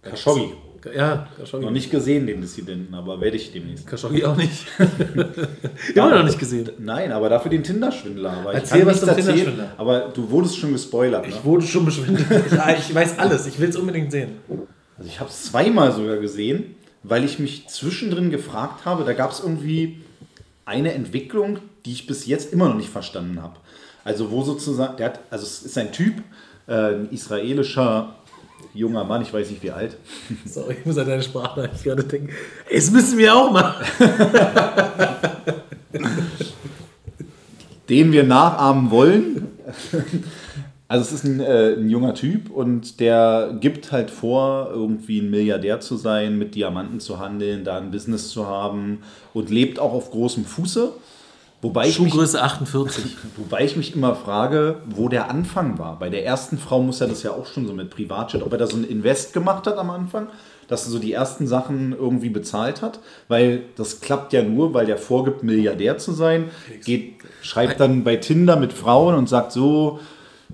[0.01, 0.55] Khashoggi.
[0.97, 1.67] Ja, Khashoggi.
[1.67, 3.87] Noch nicht gesehen, den Dissidenten, aber werde ich demnächst.
[3.87, 4.67] Khashoggi auch nicht.
[5.95, 6.71] Immer noch nicht gesehen.
[6.79, 8.47] Nein, aber dafür den Tinder-Schwindler.
[8.51, 9.73] Erzähl was zum Tinder-Schwindler.
[9.77, 11.27] Aber du wurdest schon gespoilert.
[11.27, 11.35] Ne?
[11.35, 12.27] Ich wurde schon beschwindelt.
[12.79, 13.47] ich, ich weiß alles.
[13.47, 14.37] Ich will es unbedingt sehen.
[14.97, 19.33] Also ich habe es zweimal sogar gesehen, weil ich mich zwischendrin gefragt habe, da gab
[19.33, 20.01] es irgendwie
[20.65, 23.57] eine Entwicklung, die ich bis jetzt immer noch nicht verstanden habe.
[24.09, 26.23] Also wo sozusagen, der hat, also es ist ein Typ,
[26.67, 28.15] äh, ein israelischer
[28.73, 29.99] junger Mann, ich weiß nicht wie alt.
[30.47, 32.31] Sorry, ich muss an deine Sprache gerade denken.
[32.73, 33.85] Das müssen wir auch machen.
[37.91, 39.49] Den wir nachahmen wollen.
[40.89, 45.29] Also es ist ein, äh, ein, junger Typ und der gibt halt vor, irgendwie ein
[45.29, 49.01] Milliardär zu sein, mit Diamanten zu handeln, da ein Business zu haben
[49.35, 50.95] und lebt auch auf großem Fuße.
[51.61, 53.17] Wobei Schuhgröße mich, 48.
[53.37, 55.99] Wobei ich mich immer frage, wo der Anfang war.
[55.99, 58.59] Bei der ersten Frau muss er das ja auch schon so mit Privatjet, ob er
[58.59, 60.29] da so ein Invest gemacht hat am Anfang,
[60.69, 64.87] dass er so die ersten Sachen irgendwie bezahlt hat, weil das klappt ja nur, weil
[64.87, 66.51] der vorgibt, Milliardär zu sein,
[66.85, 69.99] geht, schreibt dann bei Tinder mit Frauen und sagt so,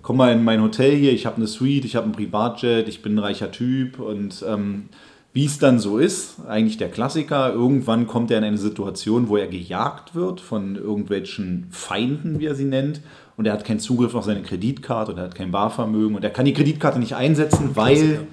[0.00, 3.02] komm mal in mein Hotel hier, ich habe eine Suite, ich habe ein Privatjet, ich
[3.02, 4.88] bin ein reicher Typ und ähm,
[5.34, 9.36] wie es dann so ist, eigentlich der Klassiker, irgendwann kommt er in eine Situation, wo
[9.36, 13.00] er gejagt wird von irgendwelchen Feinden, wie er sie nennt,
[13.36, 16.30] und er hat keinen Zugriff auf seine Kreditkarte und er hat kein Barvermögen und er
[16.30, 18.28] kann die Kreditkarte nicht einsetzen, weil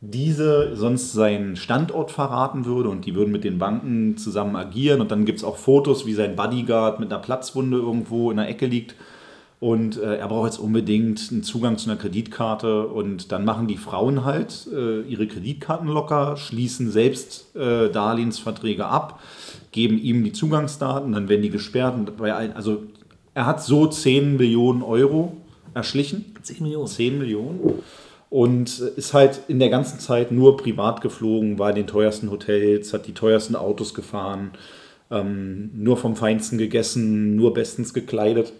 [0.00, 5.00] diese sonst seinen Standort verraten würde und die würden mit den Banken zusammen agieren.
[5.00, 8.48] Und dann gibt es auch Fotos, wie sein Bodyguard mit einer Platzwunde irgendwo in der
[8.48, 8.96] Ecke liegt
[9.60, 12.86] und äh, er braucht jetzt unbedingt einen Zugang zu einer Kreditkarte.
[12.86, 19.22] Und dann machen die Frauen halt äh, ihre Kreditkarten locker, schließen selbst äh, Darlehensverträge ab,
[19.72, 21.94] geben ihm die Zugangsdaten, dann werden die gesperrt.
[21.94, 22.82] Und bei allen, also
[23.32, 25.36] er hat so 10 Millionen Euro
[25.72, 26.34] erschlichen.
[26.42, 26.86] 10 Millionen.
[26.86, 27.60] 10 Millionen.
[28.30, 32.92] Und ist halt in der ganzen Zeit nur privat geflogen, war in den teuersten Hotels,
[32.92, 34.50] hat die teuersten Autos gefahren,
[35.10, 38.52] ähm, nur vom Feinsten gegessen, nur bestens gekleidet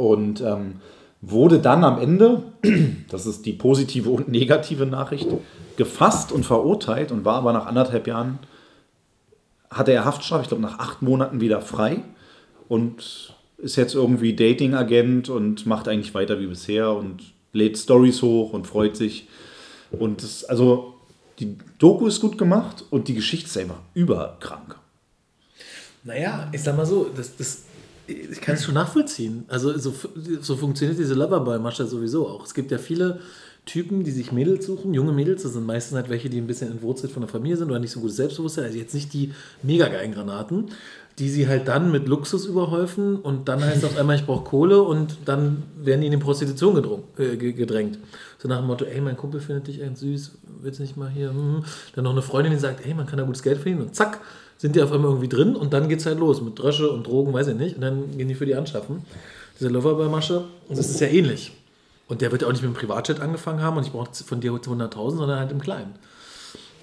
[0.00, 0.80] und ähm,
[1.20, 2.42] wurde dann am Ende,
[3.10, 5.28] das ist die positive und negative Nachricht,
[5.76, 8.38] gefasst und verurteilt und war aber nach anderthalb Jahren
[9.70, 12.02] hatte er Haftstrafe, ich glaube nach acht Monaten wieder frei
[12.68, 18.54] und ist jetzt irgendwie Dating-Agent und macht eigentlich weiter wie bisher und lädt Stories hoch
[18.54, 19.28] und freut sich.
[19.92, 20.94] Und das, also
[21.38, 24.76] die Doku ist gut gemacht und die Geschichte ist einfach überkrank.
[26.04, 27.64] Naja, ich sag mal so, das, das,
[28.10, 29.44] ich kann es schon nachvollziehen.
[29.48, 29.94] Also so,
[30.40, 32.44] so funktioniert diese Loverboy-Masche sowieso auch.
[32.44, 33.20] Es gibt ja viele
[33.66, 36.70] Typen, die sich Mädels suchen, junge Mädels, das sind meistens halt welche, die ein bisschen
[36.70, 39.88] entwurzelt von der Familie sind oder nicht so gutes Selbstbewusstsein, also jetzt nicht die mega
[39.88, 40.70] geilen Granaten,
[41.18, 44.44] die sie halt dann mit Luxus überhäufen und dann heißt es auf einmal, ich brauche
[44.44, 47.98] Kohle und dann werden die in die Prostitution gedrungen, äh, gedrängt.
[48.38, 51.28] So nach dem Motto, ey, mein Kumpel findet dich echt süß, willst nicht mal hier?
[51.28, 51.62] Hm.
[51.94, 54.20] Dann noch eine Freundin, die sagt, ey, man kann da gutes Geld verdienen und zack,
[54.60, 57.06] sind die auf einmal irgendwie drin und dann geht es halt los mit Drösche und
[57.06, 59.06] Drogen, weiß ich nicht, und dann gehen die für die anschaffen.
[59.58, 61.52] Diese Loverboy-Masche, und das ist ja ähnlich.
[62.08, 64.40] Und der wird ja auch nicht mit dem Privatjet angefangen haben und ich brauche von
[64.40, 65.94] dir 100.000, sondern halt im Kleinen.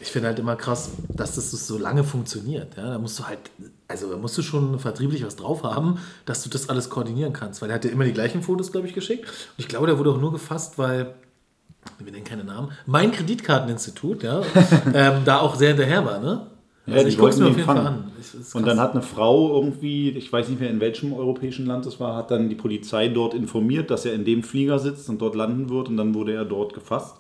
[0.02, 2.76] Ich finde halt immer krass, dass das so lange funktioniert.
[2.78, 2.90] Ja?
[2.90, 3.40] Da musst du halt,
[3.88, 7.62] also da musst du schon vertrieblich was drauf haben, dass du das alles koordinieren kannst.
[7.62, 9.26] Weil er hat ja immer die gleichen Fotos, glaube ich, geschickt.
[9.26, 11.14] Und ich glaube, der wurde auch nur gefasst, weil,
[12.00, 14.42] wir nennen keine Namen, mein Kreditkarteninstitut, ja,
[14.96, 16.48] ähm, da auch sehr hinterher war, ne?
[16.88, 18.12] Also ja, ich gucke es mir auf jeden Fall an.
[18.54, 22.00] Und dann hat eine Frau irgendwie, ich weiß nicht mehr in welchem europäischen Land es
[22.00, 25.36] war, hat dann die Polizei dort informiert, dass er in dem Flieger sitzt und dort
[25.36, 27.18] landen wird und dann wurde er dort gefasst.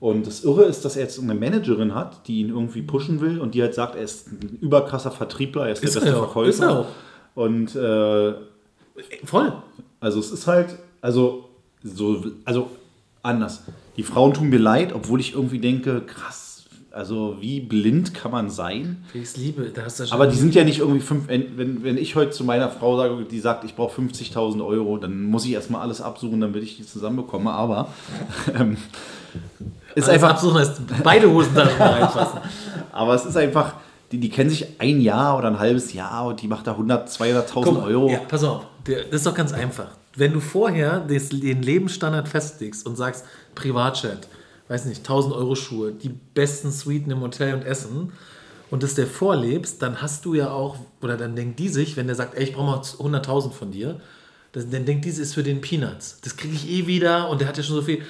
[0.00, 3.40] Und das Irre ist, dass er jetzt eine Managerin hat, die ihn irgendwie pushen will
[3.40, 6.48] und die halt sagt, er ist ein überkrasser Vertriebler, er ist, ist der beste Verkäufer.
[6.48, 6.86] Ist er auch.
[7.34, 8.34] Und äh,
[9.24, 9.52] voll.
[10.00, 11.48] Also es ist halt, also
[11.82, 12.70] so, also
[13.22, 13.64] anders.
[13.96, 16.47] Die Frauen tun mir leid, obwohl ich irgendwie denke, krass,
[16.98, 19.04] also wie blind kann man sein?
[19.14, 21.28] Ich liebe, da hast du schon Aber die sind ja nicht irgendwie fünf.
[21.28, 25.22] Wenn, wenn ich heute zu meiner Frau sage, die sagt, ich brauche 50.000 Euro, dann
[25.22, 27.52] muss ich erstmal alles absuchen, damit ich die zusammenbekomme.
[27.52, 27.88] Aber
[28.58, 28.78] ähm,
[29.94, 30.30] ist alles einfach.
[30.30, 32.40] Absuchen heißt beide Hosentaschen reinfassen.
[32.90, 33.74] Aber es ist einfach.
[34.10, 37.10] Die, die kennen sich ein Jahr oder ein halbes Jahr und die macht da 100,
[37.10, 38.10] 200.000 Euro.
[38.10, 39.88] Ja, pass auf, das ist doch ganz einfach.
[40.16, 44.26] Wenn du vorher den Lebensstandard festlegst und sagst, Privatchat,
[44.68, 48.12] weiß nicht, 1000 Euro Schuhe, die besten Suiten im Hotel und Essen
[48.70, 52.06] und das der vorlebst, dann hast du ja auch, oder dann denkt die sich, wenn
[52.06, 54.00] der sagt, ey, ich brauche mal 100.000 von dir,
[54.52, 56.20] dann denkt diese ist für den Peanuts.
[56.22, 58.02] Das kriege ich eh wieder und der hat ja schon so viel.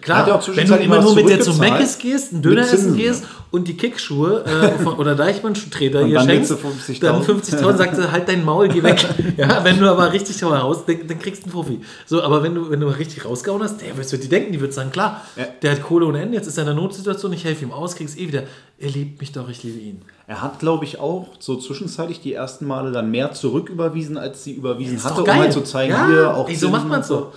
[0.00, 3.68] Klar, wenn du immer nur mit der zum Meckes gehst, einen Döner essen gehst und
[3.68, 8.44] die Kickschuhe äh, von, oder Deichmann-Treter hier schenkst, 50 dann 50.000 sagt er, halt dein
[8.44, 9.04] Maul, geh weg.
[9.36, 11.80] ja, wenn du aber richtig teuer haust, dann, dann, kriegst du einen Profi.
[12.04, 14.72] So, aber wenn du, wenn du richtig rausgehauen hast, der wird die denken, die wird
[14.72, 15.44] sagen, klar, ja.
[15.62, 17.94] der hat Kohle ohne Ende, jetzt ist er in einer Notsituation, ich helfe ihm aus,
[17.94, 18.42] kriegst eh wieder.
[18.78, 20.02] Er liebt mich doch, ich liebe ihn.
[20.26, 24.54] Er hat, glaube ich, auch so zwischenzeitlich die ersten Male dann mehr zurücküberwiesen, als sie
[24.54, 26.48] überwiesen hatte, um halt zu zeigen, ja, hier auch.
[26.48, 27.32] Ey, so macht man so.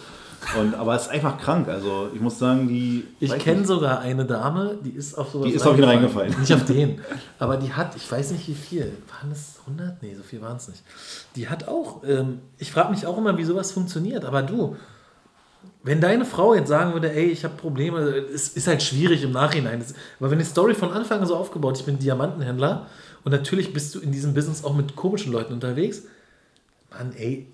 [0.58, 1.68] Und, aber es ist einfach krank.
[1.68, 3.06] Also ich muss sagen, die.
[3.20, 5.48] Ich kenne sogar eine Dame, die ist auf sowas.
[5.48, 6.34] Die ist auf ihn reingefallen.
[6.40, 7.02] Nicht auf den.
[7.40, 8.92] Aber die hat, ich weiß nicht wie viel.
[9.20, 10.02] Waren es 100?
[10.02, 10.84] Nee, so viel waren es nicht.
[11.36, 12.04] Die hat auch.
[12.08, 14.26] Ähm, ich frage mich auch immer, wie sowas funktioniert.
[14.26, 14.76] Aber du,
[15.84, 19.32] wenn deine Frau jetzt sagen würde, ey, ich habe Probleme, es ist halt schwierig im
[19.32, 19.84] Nachhinein.
[20.20, 22.88] Aber wenn die Story von Anfang an so aufgebaut, ich bin Diamantenhändler
[23.24, 26.04] und natürlich bist du in diesem Business auch mit komischen Leuten unterwegs.
[26.92, 27.48] Mann, ey,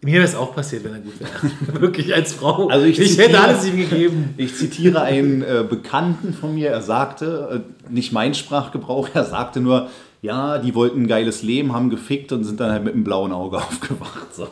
[0.00, 1.80] mir wäre es auch passiert, wenn er gut wäre.
[1.80, 2.68] Wirklich als Frau.
[2.68, 4.34] Also ich, ich zitiere, hätte alles ihm gegeben.
[4.36, 6.70] Ich zitiere einen äh, Bekannten von mir.
[6.70, 9.88] Er sagte, äh, nicht mein Sprachgebrauch, er sagte nur,
[10.22, 13.32] ja, die wollten ein geiles Leben, haben gefickt und sind dann halt mit einem blauen
[13.32, 14.34] Auge aufgewacht.
[14.34, 14.48] So,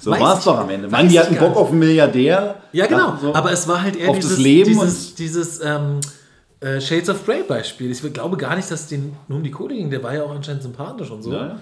[0.00, 0.88] so war es doch am Ende.
[0.88, 2.56] Mann, die hatten Bock auf einen Milliardär.
[2.72, 3.16] Ja, genau.
[3.20, 6.00] So Aber es war halt eher dieses, dieses, dieses ähm,
[6.60, 7.90] äh, Shades of Grey Beispiel.
[7.90, 8.98] Ich glaube gar nicht, dass es
[9.28, 9.90] nur um die Kohle ging.
[9.90, 11.32] Der war ja auch anscheinend sympathisch und so.
[11.32, 11.60] Ja, ja.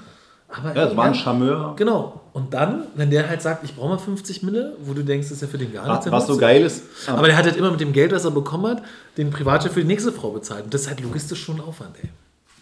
[0.56, 1.74] Aber ja, es war ein Charmeur.
[1.76, 2.20] Genau.
[2.32, 5.36] Und dann, wenn der halt sagt, ich brauche mal 50 Mille, wo du denkst, das
[5.36, 6.10] ist ja für den gar nichts.
[6.10, 6.82] Was so geil ist.
[7.06, 8.82] Aber der hat halt immer mit dem Geld, was er bekommen hat,
[9.16, 10.64] den Privatchef für die nächste Frau bezahlt.
[10.64, 12.08] Und das ist halt logistisch schon ein Aufwand, ey.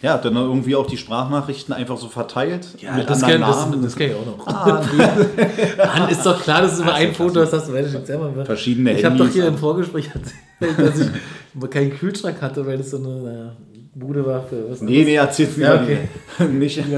[0.02, 2.66] Ja, dann irgendwie auch die Sprachnachrichten einfach so verteilt.
[2.80, 4.46] Ja, mit das kenne das, das kenn ich auch noch.
[4.48, 4.82] Ah,
[5.98, 8.98] Mann, ist doch klar, dass du immer ein Foto hast, hast du jetzt selber Verschiedene
[8.98, 10.10] Ich habe doch hier im Vorgespräch
[10.60, 13.52] erzählt, dass ich keinen Kühlschrank hatte, weil das so eine, naja,
[13.94, 14.80] Bude war für was?
[14.80, 16.08] Nee, nee, erzähl's mir ja, okay.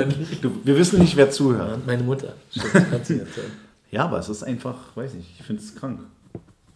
[0.06, 0.44] nicht.
[0.44, 1.84] Du, wir wissen nicht, wer zuhört.
[1.86, 2.34] Meine Mutter.
[3.90, 6.00] ja, aber es ist einfach, weiß nicht, ich finde es krank.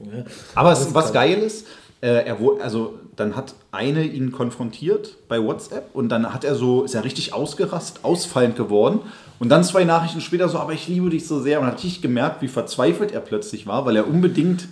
[0.00, 1.66] Ja, aber es, was geil ist,
[2.00, 6.84] äh, er also dann hat eine ihn konfrontiert bei WhatsApp und dann hat er so,
[6.84, 9.00] ist er richtig ausgerast, ausfallend geworden.
[9.40, 11.60] Und dann zwei Nachrichten später so, aber ich liebe dich so sehr.
[11.60, 14.68] Und dann hat ich gemerkt, wie verzweifelt er plötzlich war, weil er unbedingt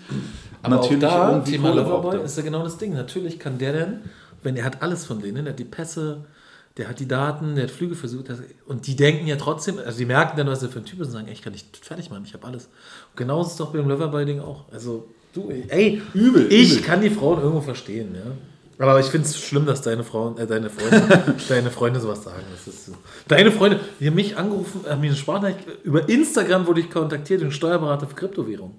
[0.63, 2.93] aber natürlich auch da, irgendwie Thema Loverboy ist ja genau das Ding.
[2.93, 4.01] Natürlich kann der denn
[4.47, 6.25] wenn er hat alles von denen, der hat die Pässe,
[6.77, 8.27] der hat die Daten, der hat Flüge versucht.
[8.67, 11.09] Und die denken ja trotzdem, also die merken dann, was er für ein Typ ist
[11.09, 12.67] und sagen, ey, ich kann nicht fertig machen, ich habe alles.
[13.11, 14.65] Und genauso ist es doch beim Loverboy-Ding auch.
[14.73, 16.85] Also, du, ey, übel, ich übel.
[16.85, 18.33] kann die Frauen irgendwo verstehen, ja.
[18.79, 22.45] Aber ich finde es schlimm, dass deine Frau, äh, deine Freunde, deine Freunde sowas sagen.
[22.51, 22.93] Das ist,
[23.27, 27.41] deine Freunde, die haben mich angerufen, haben mir eine Sprachnachricht, über Instagram wurde ich kontaktiert,
[27.41, 28.75] den Steuerberater für Kryptowährung.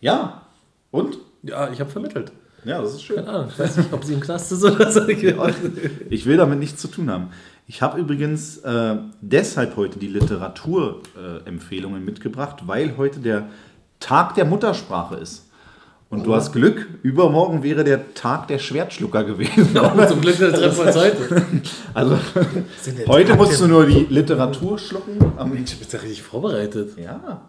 [0.00, 0.42] Ja.
[0.90, 1.18] Und?
[1.44, 2.32] Ja, ich habe vermittelt.
[2.64, 3.16] Ja, das ist schön.
[3.16, 5.00] Keine Ahnung, ich weiß nicht, ob sie im Knast ist oder so.
[6.10, 7.28] Ich will damit nichts zu tun haben.
[7.66, 13.48] Ich habe übrigens äh, deshalb heute die Literaturempfehlungen äh, mitgebracht, weil heute der
[14.00, 15.44] Tag der Muttersprache ist.
[16.10, 19.68] Und du hast Glück, übermorgen wäre der Tag der Schwertschlucker gewesen.
[19.74, 21.52] Ja, zum Glück treffen wir uns heute.
[21.92, 22.18] Also,
[23.06, 25.18] heute musst du nur die Literatur schlucken.
[25.52, 26.96] Mensch, du bist ja richtig vorbereitet.
[26.96, 27.42] Ja.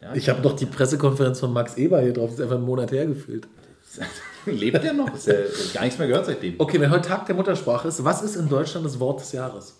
[0.00, 2.64] ja ich habe noch die Pressekonferenz von Max Eber hier drauf, das ist einfach einen
[2.64, 3.46] Monat hergefühlt.
[4.46, 5.14] Lebt der noch?
[5.14, 5.34] Ist ja
[5.74, 6.54] gar nichts mehr gehört seitdem.
[6.58, 9.76] Okay, wenn heute Tag der Muttersprache ist, was ist in Deutschland das Wort des Jahres?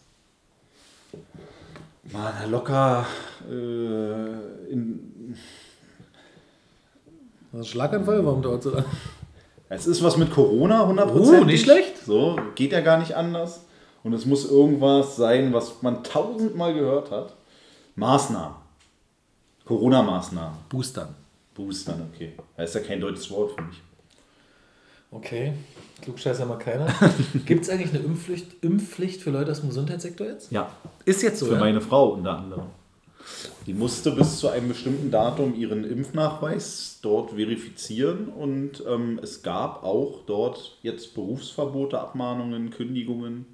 [2.13, 3.07] Mann, locker
[3.49, 5.37] äh, in,
[7.53, 8.87] ist Schlaganfall, warum dauert es so lange?
[9.69, 11.41] Es ist was mit Corona, 100%.
[11.41, 11.99] Oh, nicht schlecht.
[12.05, 13.65] So, geht ja gar nicht anders.
[14.03, 17.35] Und es muss irgendwas sein, was man tausendmal gehört hat.
[17.95, 18.57] Maßnahmen.
[19.65, 20.59] Corona-Maßnahmen.
[20.69, 21.15] Boostern.
[21.55, 22.33] Boostern, okay.
[22.57, 23.81] Das ist ja kein deutsches Wort für mich.
[25.13, 25.53] Okay,
[26.01, 26.87] klugscheißer mal keiner.
[27.47, 30.51] Gibt es eigentlich eine Impfpflicht, Impfpflicht für Leute aus dem Gesundheitssektor jetzt?
[30.51, 30.75] Ja.
[31.05, 31.61] Ist jetzt so, Für ja?
[31.61, 32.65] meine Frau unter anderem.
[33.67, 39.85] Die musste bis zu einem bestimmten Datum ihren Impfnachweis dort verifizieren und ähm, es gab
[39.85, 43.47] auch dort jetzt Berufsverbote, Abmahnungen, Kündigungen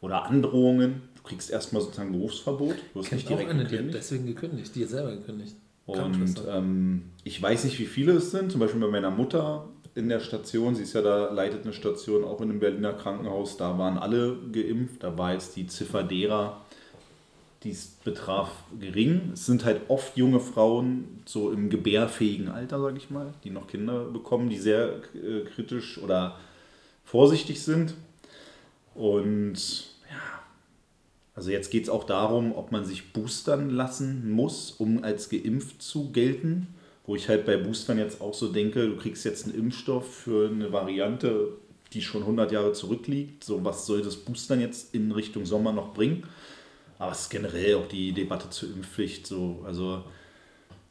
[0.00, 1.02] oder Androhungen.
[1.16, 2.76] Du kriegst erstmal sozusagen Berufsverbot.
[2.94, 5.56] Du hast nicht direkt auch eine, die hat deswegen gekündigt, die hat selber gekündigt.
[5.88, 8.52] Und ähm, ich weiß nicht, wie viele es sind.
[8.52, 12.24] Zum Beispiel bei meiner Mutter in der Station, sie ist ja da, leitet eine Station
[12.24, 15.02] auch in einem Berliner Krankenhaus, da waren alle geimpft.
[15.02, 16.60] Da war jetzt die Ziffer derer
[17.64, 19.32] dies betraf, gering.
[19.34, 23.66] Es sind halt oft junge Frauen, so im gebärfähigen Alter, sage ich mal, die noch
[23.66, 26.36] Kinder bekommen, die sehr äh, kritisch oder
[27.04, 27.94] vorsichtig sind.
[28.94, 29.56] Und
[30.08, 30.22] ja,
[31.34, 35.82] also jetzt geht es auch darum, ob man sich boostern lassen muss, um als geimpft
[35.82, 36.68] zu gelten.
[37.08, 40.50] Wo ich halt bei Boostern jetzt auch so denke, du kriegst jetzt einen Impfstoff für
[40.50, 41.52] eine Variante,
[41.94, 43.42] die schon 100 Jahre zurückliegt.
[43.42, 46.24] So, was soll das Boostern jetzt in Richtung Sommer noch bringen?
[46.98, 49.62] Aber es ist generell auch die Debatte zur Impfpflicht so.
[49.64, 50.04] Also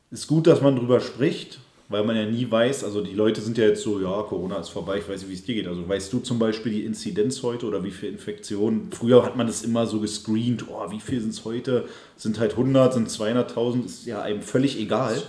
[0.10, 3.58] ist gut, dass man drüber spricht, weil man ja nie weiß, also die Leute sind
[3.58, 5.68] ja jetzt so, ja, Corona ist vorbei, ich weiß nicht, wie es dir geht.
[5.68, 8.92] Also weißt du zum Beispiel die Inzidenz heute oder wie viele Infektionen?
[8.92, 11.88] Früher hat man das immer so gescreent, oh, wie viel sind es heute?
[12.18, 15.22] Sind halt 100, sind 200.000, ist ja einem völlig egal.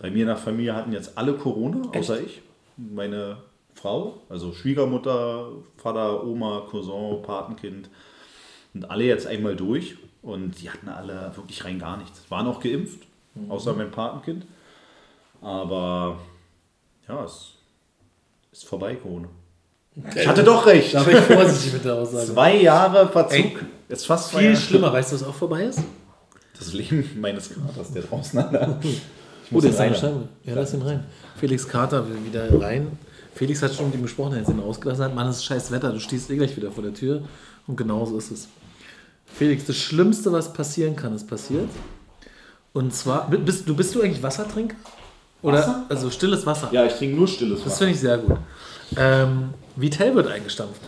[0.00, 2.26] Bei mir in der Familie hatten jetzt alle Corona, außer Echt?
[2.26, 2.42] ich.
[2.76, 3.38] Meine
[3.74, 7.88] Frau, also Schwiegermutter, Vater, Oma, Cousin, Patenkind,
[8.72, 12.22] sind alle jetzt einmal durch und die hatten alle wirklich rein gar nichts.
[12.28, 13.00] Waren auch geimpft,
[13.34, 13.50] mhm.
[13.50, 14.46] außer mein Patenkind.
[15.44, 16.18] Aber
[17.06, 17.52] ja, es
[18.50, 19.28] ist vorbei, Corona.
[20.16, 20.94] Ich hatte doch recht.
[20.94, 22.32] Da bin ich vorsichtig mit der Aussage.
[22.32, 23.38] Zwei Jahre Verzug.
[23.38, 23.56] Ey,
[23.88, 24.92] ist fast viel Jahre schlimmer.
[24.92, 25.80] Weißt du, was auch vorbei ist?
[26.58, 28.42] Das Leben meines Katers, der draußen
[29.50, 30.28] muss oh, ihn rein.
[30.44, 31.04] Ja, lass ihn rein.
[31.36, 32.98] Felix Kater will wieder rein.
[33.34, 35.14] Felix hat schon mit ihm gesprochen, er hat ihn rausgelassen.
[35.14, 37.22] Mann, es ist scheiß Wetter, du stehst eh gleich wieder vor der Tür.
[37.66, 38.48] Und genauso ist es.
[39.26, 41.68] Felix, das Schlimmste, was passieren kann, ist passiert.
[42.72, 44.76] Und zwar, bist du, bist du eigentlich Wassertrinker?
[45.44, 45.86] Oder, Wasser?
[45.90, 46.68] also stilles Wasser?
[46.72, 47.68] Ja, ich trinke nur stilles Wasser.
[47.68, 48.38] Das finde ich sehr gut.
[48.96, 50.80] Ähm, Vitel wird eingestampft.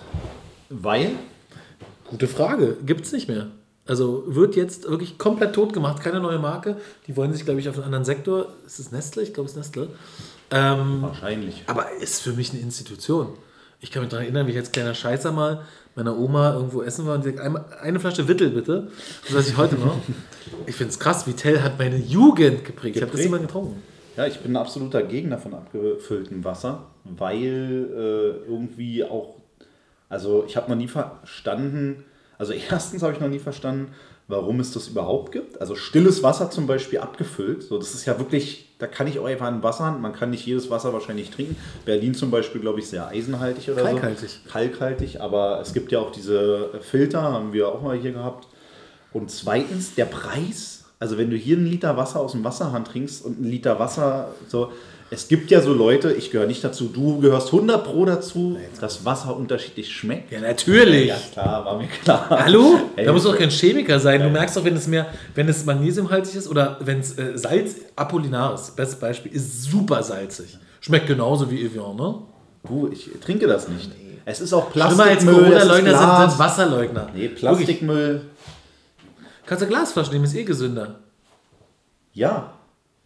[0.70, 1.10] Weil?
[2.08, 2.78] Gute Frage.
[2.86, 3.48] Gibt es nicht mehr.
[3.86, 6.02] Also wird jetzt wirklich komplett tot gemacht.
[6.02, 6.78] Keine neue Marke.
[7.06, 8.46] Die wollen sich, glaube ich, auf einen anderen Sektor.
[8.64, 9.22] Ist es Nestle?
[9.22, 9.88] Ich glaube, es ist Nestle.
[10.50, 11.62] Ähm, Wahrscheinlich.
[11.66, 13.28] Aber ist für mich eine Institution.
[13.80, 15.60] Ich kann mich daran erinnern, wie ich als kleiner Scheißer mal
[15.94, 17.40] meiner Oma irgendwo essen war und sie sagt,
[17.82, 18.88] eine Flasche Wittel bitte.
[19.24, 19.96] Das weiß ich heute noch.
[20.66, 22.96] Ich finde es krass, Vitell hat meine Jugend geprägt.
[22.96, 23.82] Ich habe das immer getrunken.
[24.16, 29.34] Ja, ich bin ein absoluter Gegner von abgefülltem Wasser, weil äh, irgendwie auch,
[30.08, 32.04] also ich habe noch nie verstanden,
[32.38, 33.92] also erstens habe ich noch nie verstanden,
[34.28, 35.60] warum es das überhaupt gibt.
[35.60, 37.62] Also stilles Wasser zum Beispiel abgefüllt.
[37.62, 40.46] So, das ist ja wirklich, da kann ich auch einfach ein Wasser, man kann nicht
[40.46, 41.56] jedes Wasser wahrscheinlich trinken.
[41.84, 44.30] Berlin zum Beispiel, glaube ich, sehr eisenhaltig oder Kalkhaltig.
[44.30, 44.50] so.
[44.50, 45.20] Kalkhaltig.
[45.20, 48.48] Aber es gibt ja auch diese Filter, haben wir auch mal hier gehabt.
[49.12, 50.75] Und zweitens, der Preis.
[50.98, 54.34] Also wenn du hier einen Liter Wasser aus dem Wasserhahn trinkst und einen Liter Wasser
[54.48, 54.72] so,
[55.10, 59.04] es gibt ja so Leute, ich gehöre nicht dazu, du gehörst 100 Pro dazu, dass
[59.04, 60.32] Wasser unterschiedlich schmeckt.
[60.32, 61.08] Ja, natürlich.
[61.08, 62.26] Ja, klar, war mir klar.
[62.28, 62.80] Hallo?
[62.96, 64.22] Hey, da muss doch kein Chemiker sein.
[64.22, 67.76] Du merkst doch, wenn es mehr, wenn es magnesiumhaltig ist oder wenn es äh, Salz,
[67.94, 70.58] Apollinaris, bestes Beispiel, ist super salzig.
[70.80, 72.14] Schmeckt genauso wie Evian, ne?
[72.66, 73.88] Du, ich trinke das nicht.
[73.88, 74.18] Nee.
[74.24, 75.06] Es ist auch Plastikmüll.
[75.06, 77.08] Schlimmer als Corona-Leugner sind, sind Wasserleugner.
[77.14, 78.22] Nee, Plastikmüll.
[79.46, 80.96] Kannst du Glasflaschen nehmen, ist eh gesünder.
[82.12, 82.52] Ja,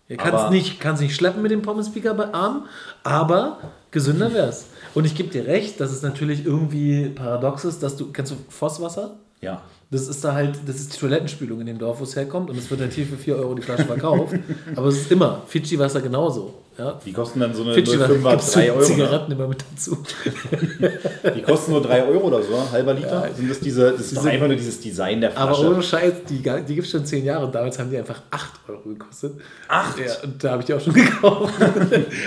[0.09, 2.67] Er kann es nicht, nicht schleppen mit dem Pommespeaker bei Arm,
[3.05, 3.59] aber
[3.91, 4.67] gesünder wäre es.
[4.95, 8.37] Und ich gebe dir recht, dass es natürlich irgendwie paradox ist, dass du, kennst du
[8.49, 9.17] Fosswasser?
[9.41, 9.63] Ja.
[9.93, 12.57] Das ist da halt, das ist die Toilettenspülung in dem Dorf, wo es herkommt und
[12.59, 14.35] es wird dann hier für 4 Euro die Flasche verkauft.
[14.77, 16.55] Aber es ist immer Fidschi-Wasser genauso.
[16.81, 16.99] Ja.
[17.05, 18.81] Die kosten dann so eine 05er 3 Euro.
[18.81, 19.35] Zigaretten ne?
[19.35, 19.99] immer mit dazu.
[21.37, 23.29] Die kosten nur 3 Euro oder so, halber Liter.
[23.29, 23.35] Ja.
[23.35, 25.61] Sind das diese, das ist diese, einfach nur dieses Design der Flasche.
[25.61, 28.23] Aber ohne Scheiß, die, die gibt es schon 10 Jahre und damals haben die einfach
[28.31, 29.35] 8 Euro gekostet.
[29.69, 29.99] 8?
[29.99, 31.53] Ja, und da habe ich die auch schon gekauft.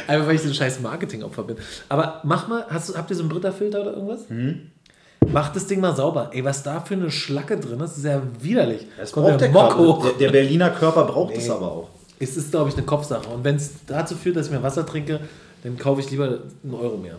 [0.07, 1.57] einfach weil ich so ein scheiß Marketingopfer bin.
[1.89, 4.29] Aber mach mal, hast, habt ihr so einen Britta-Filter oder irgendwas?
[4.29, 4.69] Mhm.
[5.31, 6.29] Mach das Ding mal sauber.
[6.31, 8.85] Ey, was da für eine Schlacke drin ist, ist ja widerlich.
[8.99, 9.49] Das braucht der.
[9.49, 11.89] Der, der, Berliner Körper braucht es aber auch.
[12.19, 13.27] Es ist, glaube ich, eine Kopfsache.
[13.29, 15.19] Und wenn es dazu führt, dass ich mehr Wasser trinke,
[15.63, 17.17] dann kaufe ich lieber einen Euro mehr.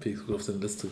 [0.00, 0.88] Felix, gut auf seine Liste.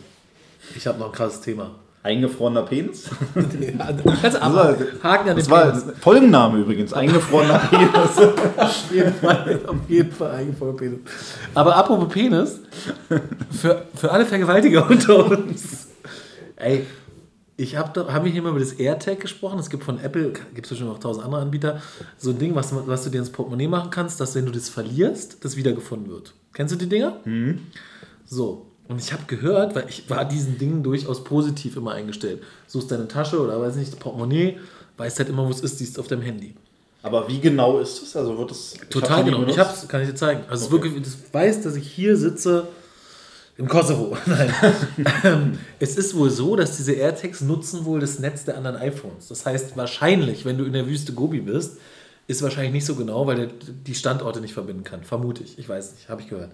[0.75, 1.71] Ich habe noch ein krasses Thema.
[2.03, 3.09] Eingefrorener Penis?
[4.23, 8.17] also, aber Haken an den das war Folgenname übrigens, eingefrorener Penis.
[8.57, 10.99] auf jeden Fall, auf jeden Fall eingefrorener Penis.
[11.53, 12.59] Aber apropos Penis,
[13.51, 15.87] für, für alle Vergewaltiger unter uns.
[16.57, 16.85] Ey,
[17.55, 19.59] ich habe hab hier mal über das AirTag gesprochen.
[19.59, 21.81] Es gibt von Apple, gibt es bestimmt noch tausend andere Anbieter,
[22.17, 24.69] so ein Ding, was, was du dir ins Portemonnaie machen kannst, dass wenn du das
[24.69, 26.33] verlierst, das wiedergefunden wird.
[26.53, 27.19] Kennst du die Dinger?
[27.25, 27.59] Mhm.
[28.25, 32.41] So, und ich habe gehört, weil ich war diesen Dingen durchaus positiv immer eingestellt.
[32.67, 34.57] Suchst deine Tasche oder weiß nicht, Portemonnaie,
[34.97, 36.55] weißt halt immer, wo es ist, siehst auf deinem Handy.
[37.03, 38.15] Aber wie genau ist es?
[38.15, 39.45] Also wird es total genau.
[39.45, 40.43] Ich hab's, kann ich dir zeigen.
[40.49, 40.73] Also okay.
[40.73, 42.67] wirklich, das weiß, dass ich hier sitze
[43.57, 44.17] im Kosovo.
[44.25, 44.53] Nein.
[45.23, 49.29] Ähm, es ist wohl so, dass diese AirTags nutzen wohl das Netz der anderen iPhones.
[49.29, 51.77] Das heißt, wahrscheinlich, wenn du in der Wüste Gobi bist,
[52.27, 55.03] ist wahrscheinlich nicht so genau, weil der die Standorte nicht verbinden kann.
[55.03, 55.59] Vermute ich.
[55.59, 56.51] Ich weiß nicht, habe ich gehört.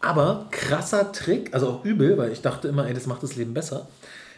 [0.00, 3.54] Aber krasser Trick, also auch übel, weil ich dachte immer, ey, das macht das Leben
[3.54, 3.88] besser.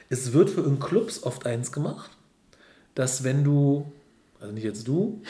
[0.09, 2.11] Es wird für in Clubs oft eins gemacht,
[2.94, 3.90] dass wenn du,
[4.40, 5.22] also nicht jetzt du,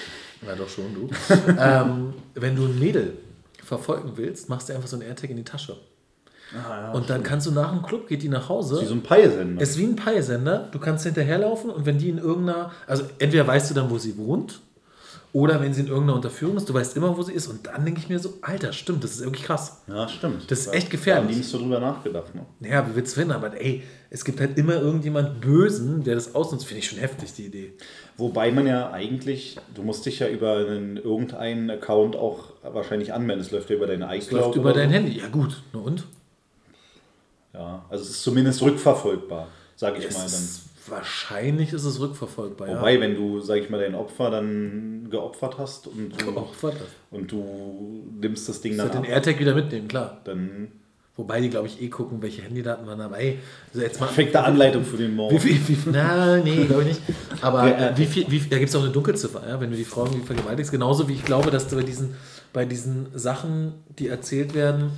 [0.43, 1.11] na doch schon du,
[1.59, 3.15] ähm, wenn du ein Mädel
[3.65, 5.77] verfolgen willst, machst du einfach so ein AirTag in die Tasche.
[6.55, 8.77] Ah, ja, und dann kannst du nach dem Club, geht die nach Hause.
[8.77, 9.63] ist wie so ein Peilsender.
[9.63, 10.69] Ist wie ein Peilsender.
[10.73, 14.17] Du kannst hinterherlaufen und wenn die in irgendeiner, also entweder weißt du dann, wo sie
[14.17, 14.61] wohnt,
[15.33, 17.49] oder wenn sie in irgendeiner Unterführung ist, du weißt immer, wo sie ist.
[17.49, 19.83] Und dann denke ich mir so, Alter, stimmt, das ist irgendwie krass.
[19.87, 20.51] Ja, stimmt.
[20.51, 21.23] Das ist echt gefährlich.
[21.23, 22.35] Da habe nicht so drüber nachgedacht.
[22.35, 22.47] Ne?
[22.61, 23.35] Ja, wie willst du finden?
[23.35, 26.67] Aber ey, es gibt halt immer irgendjemand Bösen, der das ausnutzt.
[26.67, 27.75] Finde ich schon heftig, die Idee.
[28.17, 33.45] Wobei man ja eigentlich, du musst dich ja über einen, irgendeinen Account auch wahrscheinlich anmelden.
[33.45, 34.23] Es läuft ja über dein iCloud.
[34.23, 35.19] Es läuft über dein Handy.
[35.19, 36.07] Ja gut, na und?
[37.59, 40.99] Ja, also es ist zumindest rückverfolgbar, sage ich es mal dann.
[40.99, 42.69] Wahrscheinlich ist es rückverfolgbar.
[42.69, 43.01] Wobei, ja.
[43.01, 46.77] wenn du, sag ich mal, dein Opfer dann geopfert hast und du, geopfert.
[47.11, 48.89] Und du nimmst das Ding dann.
[48.89, 50.21] Du den AirTag wieder mitnehmen, klar.
[50.25, 50.69] Dann.
[51.17, 53.13] Wobei die, glaube ich, eh gucken, welche Handydaten man haben.
[53.13, 53.39] Ey,
[53.73, 54.07] also jetzt mal.
[54.07, 55.35] Perfekte Anleitung für den Morgen.
[55.35, 57.01] Wie viel, wie viel, na, nee, glaube ich nicht.
[57.43, 59.85] Aber äh, wie viel, wie, da gibt es auch eine Dunkelziffer, ja, wenn du die
[59.85, 60.71] Frauen vergewaltigst.
[60.71, 62.15] Genauso wie ich glaube, dass du bei diesen,
[62.53, 64.93] bei diesen Sachen, die erzählt werden,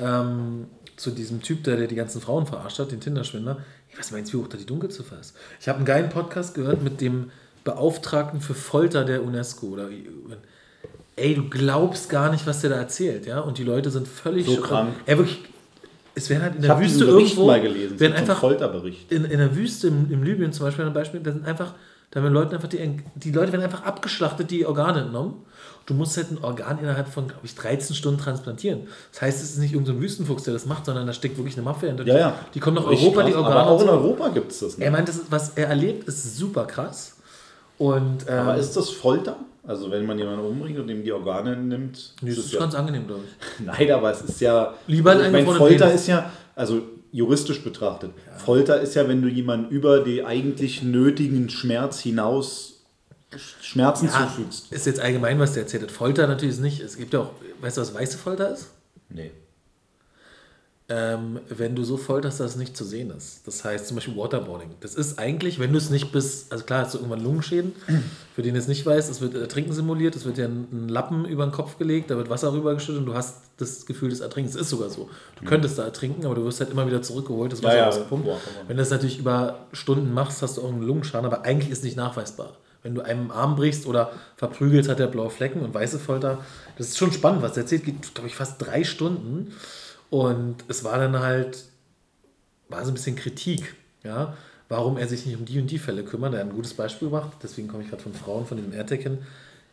[0.00, 0.68] ähm,
[1.02, 3.58] zu diesem Typ, der, der die ganzen Frauen verarscht hat, den Tinder-Schwindler,
[3.96, 5.34] was meinst du, wie hoch da die Dunkelziffer ist?
[5.60, 7.30] Ich habe einen geilen Podcast gehört mit dem
[7.64, 9.66] Beauftragten für Folter der UNESCO.
[9.66, 9.88] Oder,
[11.16, 13.40] ey, du glaubst gar nicht, was der da erzählt, ja?
[13.40, 14.94] Und die Leute sind völlig so krank.
[15.04, 15.40] Er wirklich,
[16.14, 19.10] es werden halt in der Wüste irgendwo, mal gelesen, werden einfach Folterbericht.
[19.10, 21.74] In, in der Wüste in, in Libyen zum Beispiel ein Beispiel, da sind einfach,
[22.12, 25.34] da werden Leute einfach die, die Leute werden einfach abgeschlachtet, die Organe entnommen
[25.86, 28.82] du musst halt ein Organ innerhalb von, glaube ich, 13 Stunden transplantieren.
[29.12, 31.56] Das heißt, es ist nicht irgendein so Wüstenfuchs, der das macht, sondern da steckt wirklich
[31.56, 32.06] eine Mafia hinter.
[32.06, 32.34] Ja, ja.
[32.54, 33.56] Die kommen nach Europa, die Organe.
[33.56, 34.78] Aber auch in Europa gibt es das.
[34.78, 34.84] Ne?
[34.84, 37.16] Er meint, das ist, was er erlebt, ist super krass.
[37.78, 39.36] Und, ähm, aber ist das Folter?
[39.64, 42.14] Also wenn man jemanden umbringt und ihm die Organe nimmt?
[42.20, 43.64] Nee, das ist, ist ja ganz angenehm, glaube ich.
[43.66, 44.74] Nein, aber es ist ja...
[44.86, 46.00] Lieber also, ich meine, Folter Penis.
[46.02, 46.30] ist ja...
[46.54, 48.10] Also juristisch betrachtet.
[48.26, 48.38] Ja.
[48.38, 52.71] Folter ist ja, wenn du jemanden über die eigentlich nötigen Schmerz hinaus
[53.36, 54.72] Schmerzen ja, zufügst.
[54.72, 55.90] Ist jetzt allgemein, was der erzählt hat.
[55.90, 56.80] Folter natürlich nicht.
[56.80, 58.68] Es gibt ja auch, weißt du, was weiße Folter ist?
[59.08, 59.30] Nee.
[60.88, 63.46] Ähm, wenn du so folterst, dass es nicht zu sehen ist.
[63.46, 64.70] Das heißt zum Beispiel Waterboarding.
[64.80, 67.72] Das ist eigentlich, wenn du es nicht bis, also klar hast du irgendwann Lungenschäden,
[68.34, 71.46] für den es nicht weiß, es wird Ertrinken simuliert, es wird dir ein, Lappen über
[71.46, 74.54] den Kopf gelegt, da wird Wasser rübergeschüttet und du hast das Gefühl des Ertrinkens.
[74.54, 75.08] Das ist sogar so.
[75.36, 75.48] Du mhm.
[75.48, 77.88] könntest da ertrinken, aber du wirst halt immer wieder zurückgeholt, das Wasser ja, ja.
[77.88, 78.28] ausgepumpt.
[78.66, 81.78] Wenn du das natürlich über Stunden machst, hast du auch einen Lungenschaden, aber eigentlich ist
[81.78, 85.72] es nicht nachweisbar wenn du einem Arm brichst oder verprügelst, hat er blaue Flecken und
[85.72, 86.44] weiße Folter.
[86.76, 87.84] Das ist schon spannend, was er erzählt.
[87.84, 89.52] Geht, glaube ich, fast drei Stunden.
[90.10, 91.64] Und es war dann halt,
[92.68, 94.36] war so ein bisschen Kritik, ja,
[94.68, 96.34] warum er sich nicht um die und die Fälle kümmert.
[96.34, 99.00] Er hat ein gutes Beispiel gemacht, deswegen komme ich gerade von Frauen, von dem AirTag
[99.00, 99.18] hin.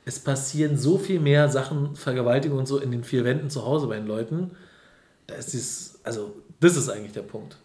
[0.05, 3.87] Es passieren so viel mehr Sachen, Vergewaltigung und so in den vier Wänden zu Hause
[3.87, 4.51] bei den Leuten.
[5.27, 7.57] Da ist dieses, also, das ist eigentlich der Punkt.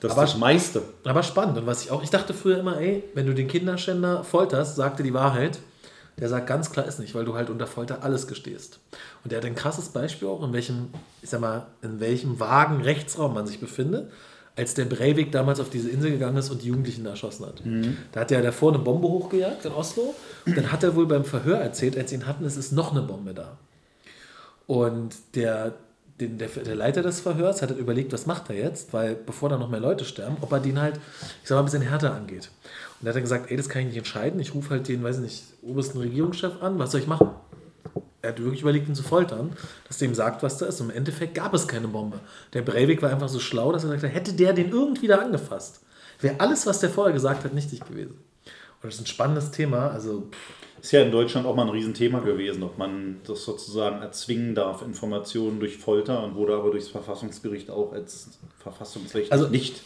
[0.00, 0.82] Das aber, ist das meiste.
[1.04, 1.58] Aber spannend.
[1.58, 5.02] Und was ich auch, ich dachte früher immer, ey, wenn du den Kinderschänder folterst, sagte
[5.02, 5.58] die Wahrheit,
[6.18, 8.80] der sagt ganz klar, ist nicht, weil du halt unter Folter alles gestehst.
[9.22, 10.88] Und der hat ein krasses Beispiel auch, in welchem,
[11.22, 14.10] ich sag mal, in welchem vagen Rechtsraum man sich befindet,
[14.56, 17.64] als der Breivik damals auf diese Insel gegangen ist und die Jugendlichen erschossen hat.
[17.64, 17.96] Mhm.
[18.10, 20.14] Da hat er davor eine Bombe hochgejagt in Oslo.
[20.46, 22.90] Und dann hat er wohl beim Verhör erzählt, als sie ihn hatten, es ist noch
[22.90, 23.56] eine Bombe da.
[24.66, 25.74] Und der,
[26.20, 29.56] den, der, der Leiter des Verhörs hat überlegt, was macht er jetzt, weil bevor da
[29.56, 30.96] noch mehr Leute sterben, ob er den halt,
[31.42, 32.50] ich sag mal, ein bisschen härter angeht.
[33.00, 34.40] Und er hat dann gesagt, ey, das kann ich nicht entscheiden.
[34.40, 37.30] Ich rufe halt den, weiß ich nicht, obersten Regierungschef an, was soll ich machen?
[38.20, 39.52] Er hat wirklich überlegt, ihn zu foltern,
[39.86, 40.80] dass der ihm sagt, was da ist.
[40.80, 42.18] Und im Endeffekt gab es keine Bombe.
[42.52, 45.18] Der Breivik war einfach so schlau, dass er gesagt hat, hätte der den irgendwie da
[45.18, 45.82] angefasst,
[46.20, 48.18] wäre alles, was der vorher gesagt hat, nichtig gewesen.
[48.82, 49.88] Und das ist ein spannendes Thema.
[49.88, 50.28] Also,
[50.80, 54.82] ist ja in Deutschland auch mal ein Riesenthema gewesen, ob man das sozusagen erzwingen darf,
[54.82, 59.82] Informationen durch Folter und wurde aber durchs Verfassungsgericht auch als Verfassungsrecht also, nicht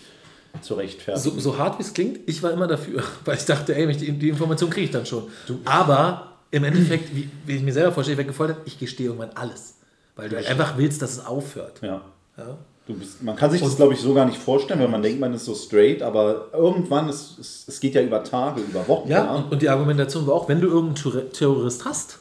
[0.60, 1.34] zu rechtfertigen.
[1.34, 4.12] So, so hart wie es klingt, ich war immer dafür, weil ich dachte, ey, die,
[4.12, 5.24] die Information kriege ich dann schon.
[5.46, 5.60] Du.
[5.64, 9.78] Aber im Endeffekt, wie, wie ich mir selber vorstelle, ich werde ich gestehe irgendwann alles.
[10.14, 11.80] Weil du halt einfach willst, dass es aufhört.
[11.80, 12.02] Ja.
[12.36, 12.58] ja?
[12.86, 15.32] Bist, man kann sich das, glaube ich, so gar nicht vorstellen, weil man denkt, man
[15.32, 19.08] ist so straight, aber irgendwann, ist, es, es geht ja über Tage, über Wochen.
[19.08, 22.18] Ja, und, und, die Argumentation war auch, wenn du irgendeinen Terrorist hast,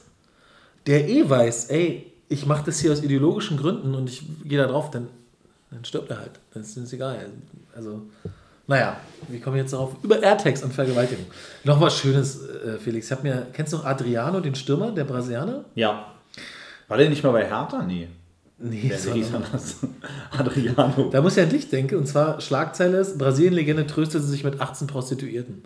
[0.85, 4.67] der eh weiß, ey, ich mache das hier aus ideologischen Gründen und ich gehe da
[4.67, 5.07] drauf, dann,
[5.71, 6.39] dann stirbt er halt.
[6.53, 7.29] Dann ist es egal.
[7.75, 8.03] Also,
[8.67, 8.97] naja,
[9.27, 9.95] wir kommen jetzt darauf.
[10.03, 11.25] Über AirTags und Vergewaltigung.
[11.63, 13.07] Noch was Schönes, äh, Felix.
[13.07, 15.65] Ich hab mir, kennst du noch Adriano, den Stürmer, der Brasilianer?
[15.73, 16.13] Ja.
[16.87, 17.83] War der nicht mal bei Hertha?
[17.83, 18.07] Nee.
[18.63, 19.77] Nee, der so anders.
[20.37, 21.09] Adriano.
[21.09, 21.95] Da muss ich an dich denken.
[21.95, 25.63] Und zwar Schlagzeile ist, Brasilien-Legende tröstete sich mit 18 Prostituierten.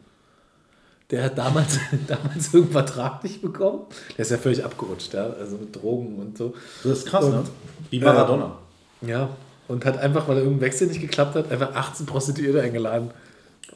[1.11, 3.81] Der hat damals, damals irgendeinen Vertrag nicht bekommen.
[4.17, 5.29] Der ist ja völlig abgerutscht, ja?
[5.29, 6.53] also mit Drogen und so.
[6.83, 7.43] Das ist krass, und, ne?
[7.89, 8.57] Wie Maradona.
[9.01, 9.29] Äh, ja,
[9.67, 13.11] und hat einfach, weil er irgendein Wechsel nicht geklappt hat, einfach 18 Prostituierte eingeladen.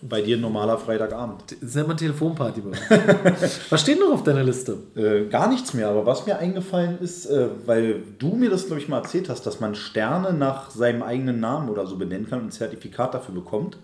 [0.01, 1.43] Bei dir ein normaler Freitagabend.
[1.61, 3.59] Das nennt man Telefonparty bei uns.
[3.69, 4.77] was steht noch auf deiner Liste?
[4.95, 8.81] Äh, gar nichts mehr, aber was mir eingefallen ist, äh, weil du mir das, glaube
[8.81, 12.39] ich, mal erzählt hast, dass man Sterne nach seinem eigenen Namen oder so benennen kann
[12.39, 13.77] und ein Zertifikat dafür bekommt.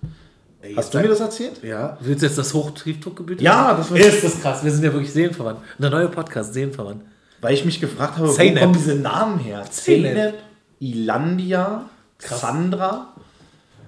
[0.62, 1.62] Ey, hast du mir das erzählt?
[1.64, 1.98] Ja.
[2.00, 3.42] Willst du jetzt das Hochtriebdruckgebiet?
[3.42, 4.64] Ja, das ist das krass.
[4.64, 5.60] Wir sind ja wirklich Seelenverwandt.
[5.60, 7.04] Und der neue Podcast, Seelenverwandt.
[7.42, 8.56] Weil ich mich gefragt habe, Zeynep.
[8.56, 9.64] wo kommen diese Namen her?
[9.70, 10.36] Zeynep,
[10.80, 13.14] Ilandia, Sandra.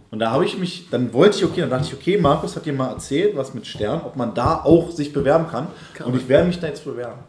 [0.09, 2.65] Und da habe ich mich, dann wollte ich, okay, dann dachte ich, okay, Markus hat
[2.65, 5.67] dir mal erzählt, was mit Stern, ob man da auch sich bewerben kann.
[5.93, 7.19] kann und ich werde mich da jetzt bewerben.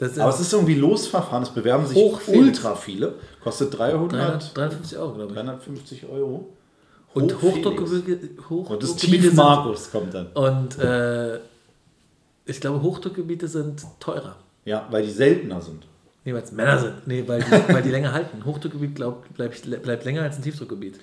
[0.00, 1.96] Aber es ist irgendwie Losverfahren, es bewerben sich
[2.28, 3.14] ultra viele.
[3.42, 5.34] Kostet 300, 350 Euro, glaube ich.
[5.34, 6.48] 350 Euro.
[7.14, 8.30] Und Hochdruckgebiete.
[8.48, 10.28] Hoch und das Tief Markus kommt dann.
[10.28, 11.36] Und äh,
[12.46, 14.36] ich glaube, Hochdruckgebiete sind teurer.
[14.64, 15.86] Ja, weil die seltener sind.
[16.24, 17.06] Nee, weil es Männer sind.
[17.06, 18.44] Nee, weil die, weil die länger halten.
[18.44, 20.98] Hochdruckgebiet glaub, bleibt, bleibt länger als ein Tiefdruckgebiet.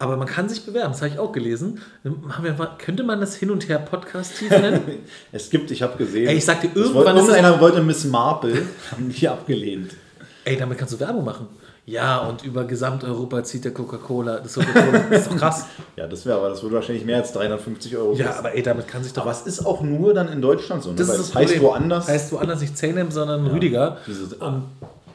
[0.00, 1.82] Aber man kann sich bewerben, das habe ich auch gelesen.
[2.02, 4.80] Wir, könnte man das hin und her Podcast nennen?
[5.32, 6.26] es gibt, ich habe gesehen.
[6.26, 7.04] Ey, ich sagte irgendwann.
[7.04, 9.94] Wollte, irgendeiner wollte Miss Marple, haben die abgelehnt.
[10.46, 11.48] Ey, damit kannst du Werbung machen.
[11.84, 14.38] Ja, und über Gesamteuropa zieht der Coca-Cola.
[14.38, 14.68] Das, Coca
[15.10, 15.66] das ist doch krass.
[15.96, 18.24] ja, das wäre aber, das würde wahrscheinlich mehr als 350 Euro kosten.
[18.24, 19.22] Ja, aber ey, damit kann sich doch.
[19.22, 20.96] Aber es ist auch nur dann in Deutschland so, ne?
[20.96, 22.08] Das, das heißt woanders.
[22.08, 23.98] Heißt woanders nicht Zähnem, sondern ja, Rüdiger.
[24.06, 24.62] Dieses, und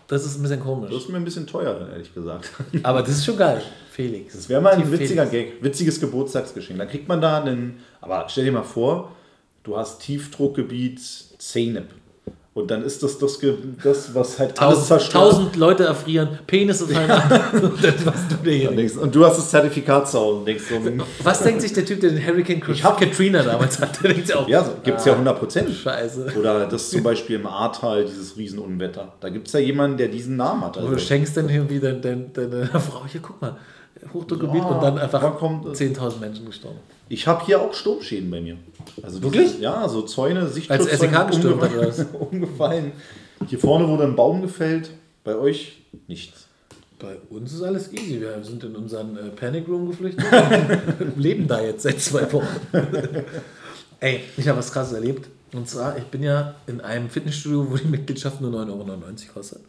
[0.07, 0.91] das ist ein bisschen komisch.
[0.91, 2.51] Das ist mir ein bisschen teuer, ehrlich gesagt.
[2.83, 4.33] Aber das ist schon geil, Felix.
[4.33, 5.51] Das wäre mal ein witziger Felix.
[5.53, 6.77] Gag, witziges Geburtstagsgeschenk.
[6.79, 7.79] Dann kriegt man da einen.
[8.01, 9.11] Aber stell dir mal vor,
[9.63, 10.99] du hast Tiefdruckgebiet
[11.39, 11.89] Zeynep.
[12.55, 13.37] Und dann ist das das,
[13.83, 15.25] das was halt alles zerstört.
[15.25, 17.17] Tausend Leute erfrieren, Penisse fallen ja.
[17.17, 17.53] ab.
[18.45, 20.45] und, und du hast das Zertifikat zu Hause.
[20.45, 20.75] Denkst so,
[21.21, 24.01] was denkt sich der Typ, der den Hurricane ich hab, Katrina damals hat?
[24.01, 25.69] Der denkt auch, ja, gibt es ah, ja 100 Prozent.
[25.69, 26.33] Scheiße.
[26.39, 29.11] Oder das zum Beispiel im Ahrtal, dieses Riesenunwetter.
[29.19, 30.77] Da gibt es ja jemanden, der diesen Namen hat.
[30.77, 30.89] Also.
[30.89, 33.57] du schenkst dann irgendwie deine, deine, deine Frau, hier guck mal,
[34.13, 36.79] Hochdruckgebiet ja, und dann einfach 10.000 Menschen gestorben.
[37.07, 38.57] Ich habe hier auch Sturmschäden bei mir.
[39.01, 39.51] Also Wirklich?
[39.51, 40.91] Diese, ja, so Zäune, Sichtschutzzäune.
[40.91, 42.05] Als SEK gestürmt hat oder was?
[42.31, 42.91] umgefallen.
[43.47, 44.91] Hier vorne wurde ein Baum gefällt,
[45.23, 46.47] bei euch nichts.
[46.97, 48.21] Bei uns ist alles easy.
[48.21, 50.25] Wir sind in unseren äh, Panic Room geflüchtet
[50.99, 52.47] und leben da jetzt seit zwei Wochen.
[53.99, 55.27] Ey, ich habe was krasses erlebt.
[55.53, 58.85] Und zwar, ich bin ja in einem Fitnessstudio, wo die Mitgliedschaft nur 9,99 Euro
[59.33, 59.61] kostet.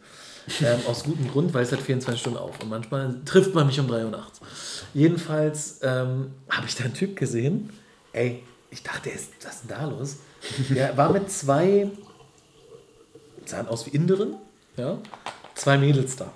[0.61, 2.59] Ähm, aus gutem Grund, weil es halt 24 Stunden auf.
[2.61, 4.39] Und manchmal trifft man mich um 3 Uhr nachts.
[4.93, 7.69] Jedenfalls ähm, habe ich da einen Typ gesehen.
[8.13, 10.17] Ey, ich dachte, was ist denn da los?
[10.69, 11.89] Der war mit zwei,
[13.45, 14.35] sahen aus wie Inderen,
[14.77, 14.97] ja,
[15.55, 16.31] zwei Mädels da.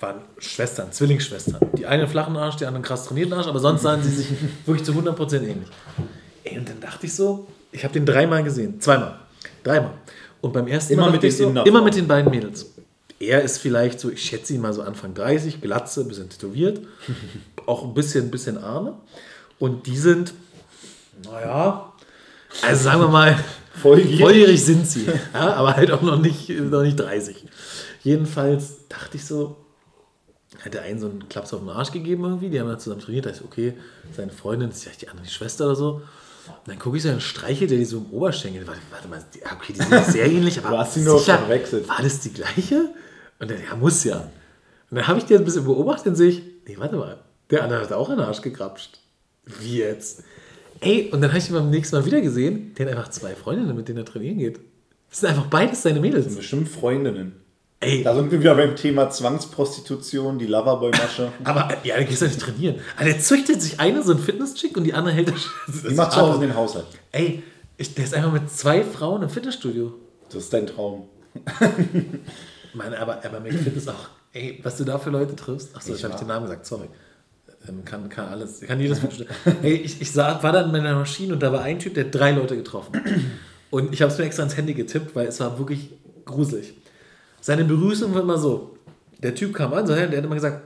[0.00, 1.60] Waren Schwestern, Zwillingsschwestern.
[1.76, 4.28] Die eine flachen Arsch, die andere krass trainierten Arsch, aber sonst sahen sie sich
[4.66, 5.68] wirklich zu 100% ähnlich.
[6.44, 8.80] Ey, und dann dachte ich so, ich habe den dreimal gesehen.
[8.80, 9.18] Zweimal.
[9.62, 9.92] Dreimal.
[10.40, 12.66] Und beim ersten immer Mal mit den so, immer mit den beiden Mädels.
[13.20, 16.80] Er ist vielleicht so, ich schätze ihn mal so Anfang 30, Glatze, ein bisschen tätowiert,
[17.66, 18.98] auch ein bisschen, bisschen Arme.
[19.58, 20.32] Und die sind,
[21.24, 21.92] naja,
[22.62, 23.38] also sagen wir mal,
[23.74, 24.20] volljährig.
[24.20, 27.44] volljährig sind sie, ja, aber halt auch noch nicht, noch nicht 30.
[28.02, 29.56] Jedenfalls dachte ich so,
[30.64, 33.02] hat der einen so einen Klaps auf den Arsch gegeben irgendwie, die haben dann zusammen
[33.02, 33.74] trainiert, da ist okay,
[34.16, 36.02] seine Freundin, ist vielleicht die andere die Schwester oder so.
[36.46, 38.66] Und dann gucke ich so, dann streichelt der die so im Oberschenkel.
[38.66, 39.22] Warte, warte mal,
[39.54, 41.88] okay, die sind sehr ähnlich, aber du hast sie nur sicher, verwechselt.
[41.88, 42.88] War das die gleiche?
[43.40, 44.30] Und dann, ja, muss ja.
[44.90, 47.18] Und dann habe ich die ein bisschen beobachtet und sehe ich, nee, warte mal,
[47.50, 48.98] der andere hat auch einen Arsch gekrapscht.
[49.60, 50.22] Wie jetzt?
[50.80, 53.34] Ey, und dann habe ich ihn beim nächsten Mal wieder gesehen, der hat einfach zwei
[53.34, 54.60] Freundinnen, mit denen er trainieren geht.
[55.08, 56.24] Das sind einfach beides seine Mädels.
[56.24, 57.36] Das sind bestimmt Freundinnen.
[57.80, 58.02] Ey.
[58.02, 61.32] Da sind wir wieder beim Thema Zwangsprostitution, die Loverboy-Masche.
[61.44, 62.76] Aber ja, dann gehst du nicht trainieren.
[62.96, 65.48] Aber der züchtet sich eine so ein Fitnesschick und die andere hält das.
[65.88, 66.86] Die macht zu Hause den Haushalt.
[67.10, 67.42] Ey,
[67.78, 69.94] ich, der ist einfach mit zwei Frauen im Fitnessstudio.
[70.26, 71.08] Das ist dein Traum.
[72.74, 74.08] Meine, aber, aber McFit ist auch.
[74.32, 75.74] Ey, was du da für Leute triffst.
[75.74, 76.88] Achso, ich habe den Namen gesagt, sorry.
[77.68, 79.00] Ähm, kann, kann alles, kann jedes
[79.62, 82.06] Ey, ich, ich sah, war dann in meiner Maschine und da war ein Typ, der
[82.06, 82.92] hat drei Leute getroffen.
[83.70, 85.90] Und ich habe es mir extra ins Handy getippt, weil es war wirklich
[86.24, 86.74] gruselig.
[87.40, 88.76] Seine Begrüßung war immer so.
[89.22, 90.62] Der Typ kam an, so, der hat immer gesagt,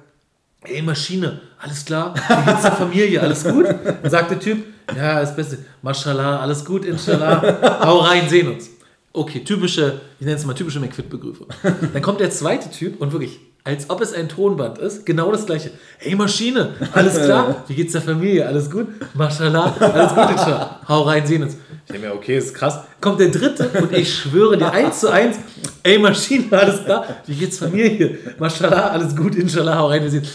[0.63, 3.67] ey Maschine, alles klar, wie geht's der Familie, alles gut?
[3.67, 4.65] Dann sagt der Typ,
[4.97, 8.71] ja, das Beste, Mashallah, alles gut, inshallah, hau rein, sehen uns.
[9.17, 11.47] Okay, typische, ich nenne es mal typische McFit-Begrüße.
[11.93, 15.47] Dann kommt der zweite Typ und wirklich, als ob es ein Tonband ist, genau das
[15.47, 15.71] gleiche.
[15.99, 18.89] Hey Maschine, alles klar, wie geht's der Familie, alles gut?
[19.15, 21.57] Mashallah, alles gut, inshallah, hau rein, sehen uns.
[21.87, 22.81] Ich denke mir, okay, ist krass.
[23.01, 25.37] Kommt der dritte und ich schwöre dir eins zu eins,
[25.85, 28.19] ey Maschine, alles klar, wie geht's Familie?
[28.41, 30.03] Mashallah, alles gut, inshallah, hau rein.
[30.03, 30.27] Wir sehen.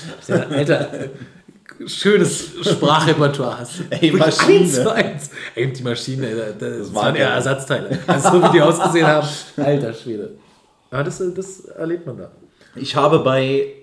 [0.51, 0.89] Alter,
[1.85, 3.81] schönes Sprachrepertoire hast.
[3.89, 4.59] Ey, Maschine.
[4.59, 5.29] Eins eins.
[5.55, 7.99] Ey, die Maschine, das, das waren eher Ersatzteile.
[8.07, 10.37] Also so wie die ausgesehen haben, alter Schwede.
[10.91, 12.31] Ja, das, das erlebt man da.
[12.75, 13.73] Ich habe bei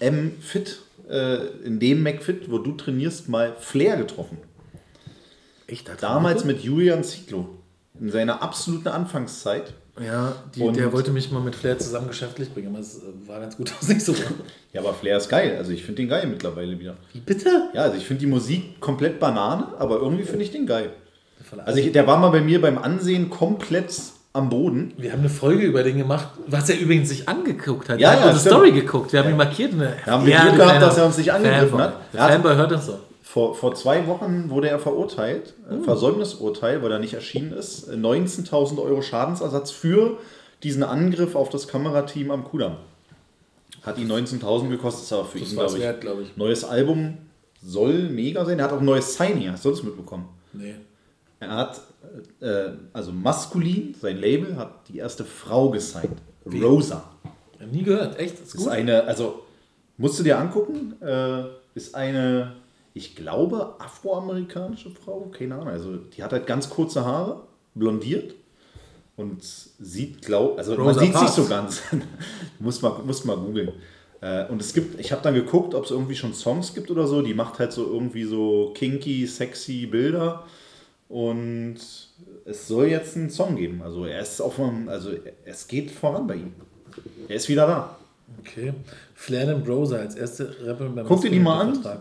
[0.00, 4.38] M-Fit, äh, in dem McFit, wo du trainierst, mal Flair getroffen.
[5.66, 5.90] Echt?
[6.00, 7.48] Damals mit Julian Zieglo.
[7.98, 9.72] In seiner absoluten Anfangszeit.
[10.04, 13.40] Ja, die, der wollte mich mal mit Flair zusammen geschäftlich bringen, aber es äh, war
[13.40, 14.14] ganz gut aus nicht so.
[14.72, 15.56] ja, aber Flair ist geil.
[15.56, 16.96] Also ich finde den geil mittlerweile wieder.
[17.12, 17.70] Wie bitte?
[17.72, 20.90] Ja, also ich finde die Musik komplett Banane, aber irgendwie finde ich den geil.
[21.64, 23.94] Also ich, der war mal bei mir beim Ansehen komplett
[24.32, 24.92] am Boden.
[24.98, 27.98] Wir haben eine Folge über den gemacht, was er übrigens sich angeguckt hat.
[27.98, 29.12] Ja, er hat ja, unsere Story geguckt.
[29.12, 29.72] Wir haben ihn markiert.
[29.72, 31.94] Eine ja, haben wir Glück gehabt, dass er uns nicht angegriffen hat.
[32.12, 32.98] Der Fanboy hört das so.
[33.36, 35.84] Vor, vor zwei Wochen wurde er verurteilt, mhm.
[35.84, 37.86] Versäumnisurteil, weil er nicht erschienen ist.
[37.90, 40.16] 19.000 Euro Schadensersatz für
[40.62, 42.78] diesen Angriff auf das Kamerateam am Kudamm.
[43.82, 46.34] Hat ihn 19.000 gekostet, ist aber für das ihn, glaube ich, wert, glaub ich.
[46.38, 47.18] Neues Album
[47.62, 48.58] soll mega sein.
[48.58, 50.30] Er hat auch ein neues Signing, hast du das mitbekommen?
[50.54, 50.76] Nee.
[51.38, 51.82] Er hat,
[52.40, 56.16] äh, also maskulin, sein Label hat die erste Frau gesigned.
[56.46, 56.62] Wie?
[56.62, 57.04] Rosa.
[57.70, 58.40] Nie gehört, echt?
[58.40, 59.42] Das ist, ist eine, also
[59.98, 62.64] musst du dir angucken, äh, ist eine
[62.96, 65.68] ich glaube, afroamerikanische Frau, keine Ahnung.
[65.68, 67.42] Also die hat halt ganz kurze Haare,
[67.74, 68.34] blondiert
[69.16, 71.82] und sieht, glaub, also Rosa man sieht sich so ganz.
[72.58, 73.72] muss mal, muss mal googeln.
[74.22, 77.06] Äh, und es gibt, ich habe dann geguckt, ob es irgendwie schon Songs gibt oder
[77.06, 77.20] so.
[77.20, 80.44] Die macht halt so irgendwie so kinky, sexy Bilder.
[81.10, 81.76] Und
[82.46, 83.82] es soll jetzt einen Song geben.
[83.82, 85.10] Also er ist auf einem, also
[85.44, 86.54] es geht voran bei ihm.
[87.28, 87.96] Er ist wieder da.
[88.40, 88.72] Okay.
[89.14, 91.74] Flair and Brosa als erste Rapper beim Guck dir die mal an.
[91.74, 92.00] Vertrag.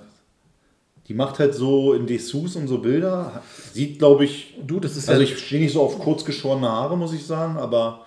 [1.07, 3.43] Die macht halt so in Dessous und so Bilder.
[3.73, 4.55] Sieht, glaube ich.
[4.65, 7.57] Du, das ist Also, ja ich stehe nicht so auf kurzgeschorene Haare, muss ich sagen,
[7.57, 8.05] aber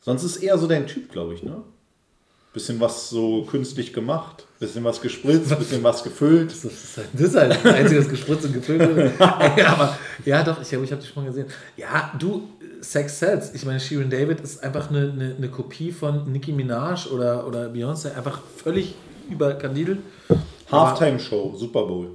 [0.00, 1.62] sonst ist eher so dein Typ, glaube ich, ne?
[2.52, 6.50] Bisschen was so künstlich gemacht, bisschen was gespritzt, bisschen was gefüllt.
[6.50, 9.18] Das ist halt das, ist halt das Einzige, was gespritzt und gefüllt wird.
[9.18, 11.46] ja, aber, ja, doch, ich, ich habe dich schon mal gesehen.
[11.78, 12.46] Ja, du,
[12.82, 13.54] Sex Sets.
[13.54, 17.68] Ich meine, Shirin David ist einfach eine, eine, eine Kopie von Nicki Minaj oder, oder
[17.70, 18.96] Beyoncé, einfach völlig
[19.30, 20.00] überkandidelt.
[20.72, 22.10] Halftime-Show, Super Bowl.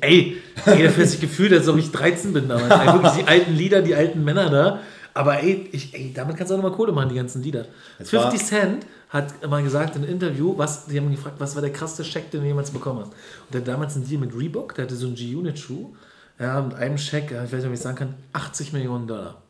[0.00, 0.36] Ey,
[0.66, 2.74] ey dafür hat sich gefühlt, als ob ich 13 bin damals.
[2.74, 4.80] Ey, wirklich die alten Lieder, die alten Männer da.
[5.14, 7.66] Aber ey, ich, ey damit kannst du auch nochmal Kohle machen, die ganzen Lieder.
[7.98, 11.54] Es 50 Cent hat mal gesagt in einem Interview, was, die haben ihn gefragt, was
[11.54, 13.12] war der krasseste Scheck, den du jemals bekommen hast.
[13.12, 15.94] Und der hat damals einen Deal mit Reebok, der hatte so einen G-Unit-Schuh.
[16.38, 19.42] Ja, mit einem Scheck, ich weiß nicht, ob ich sagen kann, 80 Millionen Dollar.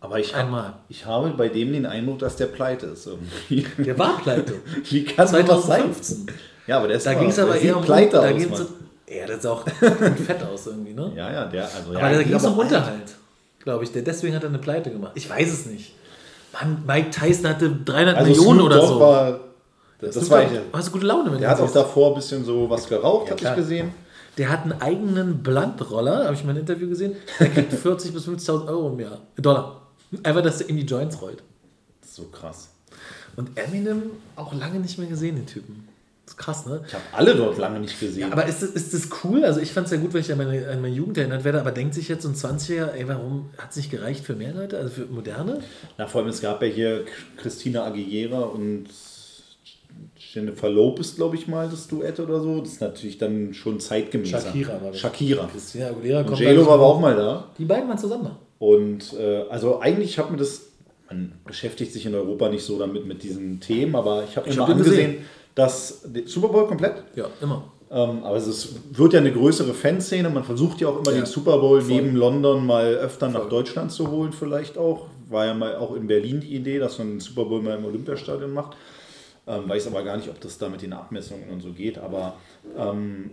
[0.00, 0.64] Aber ich, Einmal.
[0.64, 3.66] Hab, ich habe bei dem den Eindruck, dass der pleite ist irgendwie.
[3.78, 4.54] Der war pleite.
[4.90, 6.16] Wie kann 2015.
[6.16, 6.26] sein?
[6.66, 8.66] Ja, aber der ist Da ging es aber eher um pleite da aus, so,
[9.08, 11.12] Ja, das sah auch fett aus irgendwie, ne?
[11.14, 11.64] Ja, ja, der.
[11.64, 13.14] Also, aber ja, da ging es um Unterhalt,
[13.60, 13.92] glaube ich.
[13.92, 15.12] Der, deswegen hat er eine Pleite gemacht.
[15.14, 15.94] Ich weiß es nicht.
[16.52, 19.00] Mann, Mike Tyson hatte 300 also Millionen Snoop oder so.
[19.00, 19.40] War,
[20.00, 20.58] das, das war ich.
[20.72, 23.36] Hast du gute Laune mit Der hat auch davor ein bisschen so was geraucht, ja,
[23.36, 23.92] habe ich gesehen.
[24.38, 27.16] Der hat einen eigenen Blunt-Roller, habe ich mal ein Interview gesehen.
[27.40, 29.18] Der kriegt 40 bis 50.000 Euro im Jahr.
[29.36, 29.80] Dollar.
[30.22, 31.42] Einfach, dass er in die Joints rollt.
[32.06, 32.68] So krass.
[33.36, 34.02] Und Eminem
[34.36, 35.88] auch lange nicht mehr gesehen, den Typen.
[36.26, 36.82] Das ist krass, ne?
[36.86, 38.20] Ich habe alle dort lange nicht gesehen.
[38.20, 39.44] Ja, aber ist das, ist das cool?
[39.44, 41.60] Also ich fand es ja gut, wenn ich an meine, an meine Jugend erinnert werde,
[41.60, 44.52] aber denkt sich jetzt so ein 20er, ey, warum hat es nicht gereicht für mehr
[44.52, 45.60] Leute, also für Moderne?
[45.98, 47.04] Na, vor allem, es gab ja hier
[47.36, 48.88] Christina Aguilera und
[50.16, 52.60] Jennifer Lopez, glaube ich mal, das Duett oder so.
[52.60, 54.30] Das ist natürlich dann schon zeitgemäß.
[54.30, 54.98] Shakira war das.
[54.98, 55.48] Shakira.
[55.50, 57.48] Christina Aguilera kommt J-Lo war auch mal da.
[57.56, 58.32] Die beiden waren zusammen.
[58.58, 60.62] Und äh, also eigentlich hat mir das,
[61.08, 64.56] man beschäftigt sich in Europa nicht so damit mit diesen Themen, aber ich habe mir
[64.56, 65.24] mal angesehen, gesehen.
[65.56, 67.02] Dass Super Bowl komplett.
[67.16, 67.64] Ja, immer.
[67.90, 70.28] Ähm, aber es wird ja eine größere Fanszene.
[70.28, 71.94] Man versucht ja auch immer ja, den Super Bowl voll.
[71.94, 73.40] neben London mal öfter voll.
[73.40, 75.06] nach Deutschland zu holen, vielleicht auch.
[75.28, 77.84] War ja mal auch in Berlin die Idee, dass man den Super Bowl mal im
[77.84, 78.76] Olympiastadion macht.
[79.46, 81.98] Ähm, weiß aber gar nicht, ob das da mit den Abmessungen und so geht.
[81.98, 82.34] Aber
[82.76, 83.30] ähm,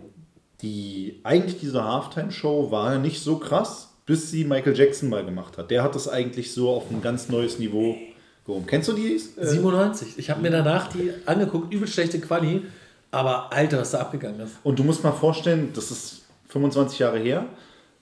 [0.62, 5.58] die, eigentlich diese Halftime-Show war ja nicht so krass, bis sie Michael Jackson mal gemacht
[5.58, 5.70] hat.
[5.70, 7.96] Der hat das eigentlich so auf ein ganz neues Niveau
[8.44, 8.66] gehoben.
[8.66, 9.14] Kennst du die?
[9.14, 9.46] Äh?
[9.46, 10.18] 97.
[10.18, 12.62] Ich habe mir danach die angeguckt, übel schlechte Quali.
[13.10, 14.56] Aber Alter, was da abgegangen ist.
[14.64, 17.46] Und du musst mal vorstellen, das ist 25 Jahre her.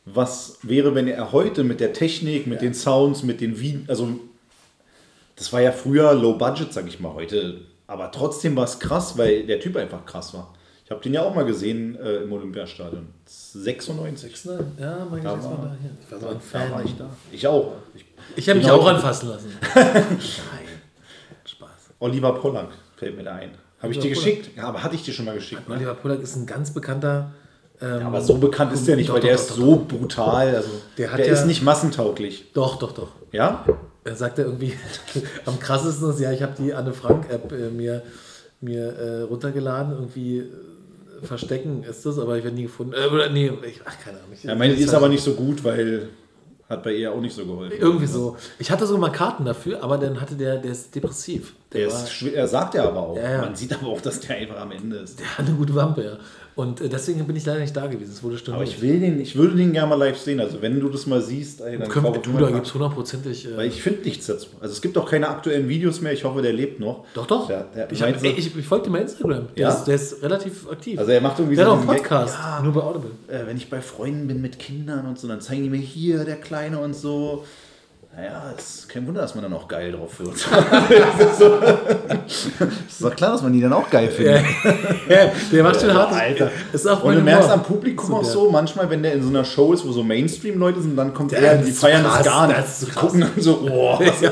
[0.04, 2.68] Was wäre, wenn er heute mit der Technik, mit ja.
[2.68, 4.18] den Sounds, mit den Wien, also
[5.36, 7.14] das war ja früher Low Budget, sag ich mal.
[7.14, 7.60] Heute
[7.92, 10.54] aber trotzdem war es krass, weil der Typ einfach krass war.
[10.92, 13.06] Ich habe den ja auch mal gesehen äh, im Olympiastadion.
[13.24, 14.44] 96.
[14.44, 14.58] Ne?
[14.78, 15.76] Ja, mein da war, da.
[16.04, 16.68] Ich war so ein Fan.
[16.68, 17.10] Da war ich da.
[17.30, 17.72] Ich auch.
[17.94, 18.04] Ich,
[18.36, 19.52] ich habe mich auch anfassen lassen.
[19.74, 20.04] Nein.
[21.46, 21.94] Spaß.
[21.98, 23.52] Oliver Pollack fällt mir da ein.
[23.80, 24.50] Habe ich dir geschickt?
[24.54, 25.66] Ja, aber hatte ich dir schon mal geschickt.
[25.66, 25.76] Ne?
[25.76, 27.32] Oliver Pollack ist ein ganz bekannter.
[27.80, 29.86] Ähm, ja, aber so bekannt ist der nicht, doch, weil doch, der doch, ist so
[29.88, 30.54] brutal.
[30.54, 32.52] Also, der, der ja, ist nicht massentauglich.
[32.52, 33.12] Doch, doch, doch.
[33.32, 33.64] Ja?
[34.04, 34.74] Er sagte irgendwie,
[35.46, 38.02] am krassesten ist, ja, ich habe die Anne Frank-App äh, mir,
[38.60, 40.44] mir äh, runtergeladen, irgendwie
[41.22, 42.94] verstecken ist das, aber ich werde nie gefunden.
[42.94, 44.30] Äh, oder nee, ich, ach, keine Ahnung.
[44.32, 46.08] Ich, ja, meine, die ist aber nicht so gut, weil
[46.72, 47.76] hat bei ihr auch nicht so geholfen.
[47.78, 48.36] Irgendwie so.
[48.58, 51.54] Ich hatte sogar mal Karten dafür, aber dann hatte der, der ist depressiv.
[51.72, 53.16] Der, der ist, er sagt ja aber auch.
[53.16, 53.40] Ja, ja.
[53.42, 55.20] Man sieht aber auch, dass der einfach am Ende ist.
[55.20, 56.16] Der hat eine gute Wampe, ja.
[56.54, 58.12] Und äh, deswegen bin ich leider nicht da gewesen.
[58.12, 60.38] Es wurde Aber ich will den, ich würde den gerne mal live sehen.
[60.38, 63.46] Also wenn du das mal siehst, ey, dann Können, du, da gibt es hundertprozentig.
[63.46, 64.48] Äh, weil ich finde nichts dazu.
[64.60, 66.12] Also es gibt auch keine aktuellen Videos mehr.
[66.12, 67.06] Ich hoffe, der lebt noch.
[67.14, 67.46] Doch, doch.
[67.46, 69.48] Der, der ich, hab, ey, ich, ich folge dem bei Instagram.
[69.56, 69.68] Der, ja?
[69.70, 70.98] ist, der ist relativ aktiv.
[70.98, 73.10] Also er macht irgendwie der so hat einen Podcast, ja, nur bei Audible.
[73.28, 76.24] Äh, wenn ich bei Freunden bin mit Kindern und so, dann zeigen die mir hier
[76.24, 77.44] der Kleine und so.
[78.14, 80.34] Naja, es ist kein Wunder, dass man dann auch geil drauf wird.
[82.26, 82.50] ist,
[82.86, 84.44] ist doch klar, dass man die dann auch geil findet.
[85.08, 86.12] Ja, der macht schon hart.
[86.12, 86.50] Alter.
[86.74, 89.30] Ist auch Und du merkst am Publikum so, auch so, manchmal, wenn der in so
[89.30, 92.46] einer Show ist, wo so Mainstream-Leute sind, dann kommt er, die feiern krass, das gar
[92.48, 92.58] nicht.
[92.58, 93.98] Das so gucken dann so, boah.
[94.20, 94.30] Ja.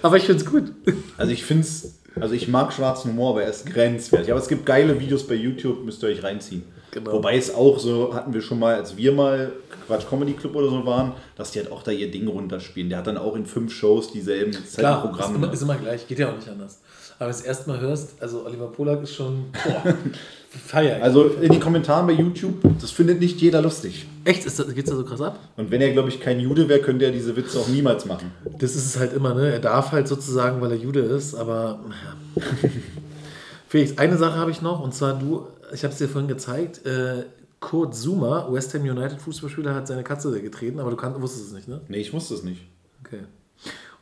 [0.00, 0.72] Aber ich finde es gut.
[1.16, 4.30] Also ich finde es, also ich mag schwarzen Humor, aber er ist grenzwertig.
[4.30, 6.62] Aber es gibt geile Videos bei YouTube, müsst ihr euch reinziehen.
[6.90, 7.12] Genau.
[7.12, 9.52] Wobei es auch so, hatten wir schon mal, als wir mal
[9.86, 12.88] Quatsch Comedy Club oder so waren, dass die halt auch da ihr Ding runterspielen.
[12.88, 15.18] Der hat dann auch in fünf Shows dieselben Programme.
[15.18, 16.78] Ist immer, ist immer gleich, geht ja auch nicht anders.
[17.18, 19.94] Aber wenn du es erstmal hörst, also Oliver Polak ist schon boah,
[20.50, 21.02] feier.
[21.02, 24.06] Also in den Kommentaren bei YouTube, das findet nicht jeder lustig.
[24.24, 24.44] Echt?
[24.44, 25.38] Geht es da so krass ab?
[25.56, 28.30] Und wenn er, glaube ich, kein Jude wäre, könnte er diese Witze auch niemals machen.
[28.58, 29.52] Das ist es halt immer, ne?
[29.52, 31.80] Er darf halt sozusagen, weil er Jude ist, aber.
[33.68, 36.84] Felix, eine Sache habe ich noch, und zwar du ich habe es dir vorhin gezeigt,
[36.86, 37.24] äh,
[37.60, 41.52] Kurt Zuma, West Ham United Fußballspieler, hat seine Katze getreten, aber du kann, wusstest es
[41.52, 41.80] nicht, ne?
[41.88, 42.62] Nee, ich wusste es nicht.
[43.04, 43.20] Okay.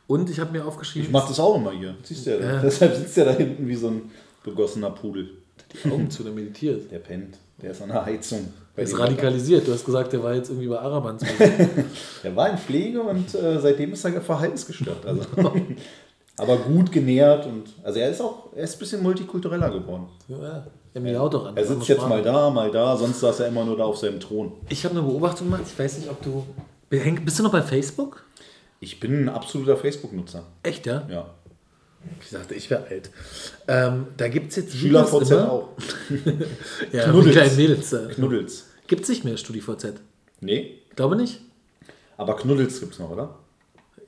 [0.05, 1.07] Und ich habe mir aufgeschrieben.
[1.07, 1.95] Ich mache das auch immer hier.
[2.03, 2.59] Siehst du ja.
[2.59, 4.11] Äh, Deshalb sitzt er da hinten wie so ein
[4.43, 5.29] begossener Pudel.
[5.73, 6.89] Die Augen zu, der meditiert.
[6.91, 7.37] Der pennt.
[7.61, 8.53] Der ist an der Heizung.
[8.75, 9.67] Der ist radikalisiert.
[9.67, 11.17] Du hast gesagt, der war jetzt irgendwie bei Araban.
[12.23, 15.05] der war in Pflege und äh, seitdem ist er verhaltensgestört.
[15.05, 15.23] Also.
[16.37, 20.07] aber gut genährt und also er ist auch er ist ein bisschen multikultureller geworden.
[20.27, 21.57] Ja, er mir auch doch an.
[21.57, 24.19] Er sitzt jetzt mal da, mal da, sonst saß er immer nur da auf seinem
[24.19, 24.51] Thron.
[24.69, 26.45] Ich habe eine Beobachtung gemacht, ich weiß nicht, ob du
[26.89, 28.23] bist du noch bei Facebook?
[28.79, 30.43] Ich bin ein absoluter Facebook-Nutzer.
[30.63, 31.05] Echt, ja?
[31.09, 31.33] Ja.
[32.21, 33.09] Ich dachte, ich wäre alt.
[33.67, 35.69] Ähm, da gibt es jetzt SchülerVZ auch.
[36.93, 37.35] ja, Knuddels.
[37.35, 37.95] kleinen Mädels.
[38.13, 38.67] Knuddels.
[38.87, 39.95] Gibt es nicht mehr StudiVZ?
[40.39, 40.79] Nee.
[40.95, 41.41] Glaube nicht.
[42.15, 43.35] Aber Knuddels gibt es noch, oder?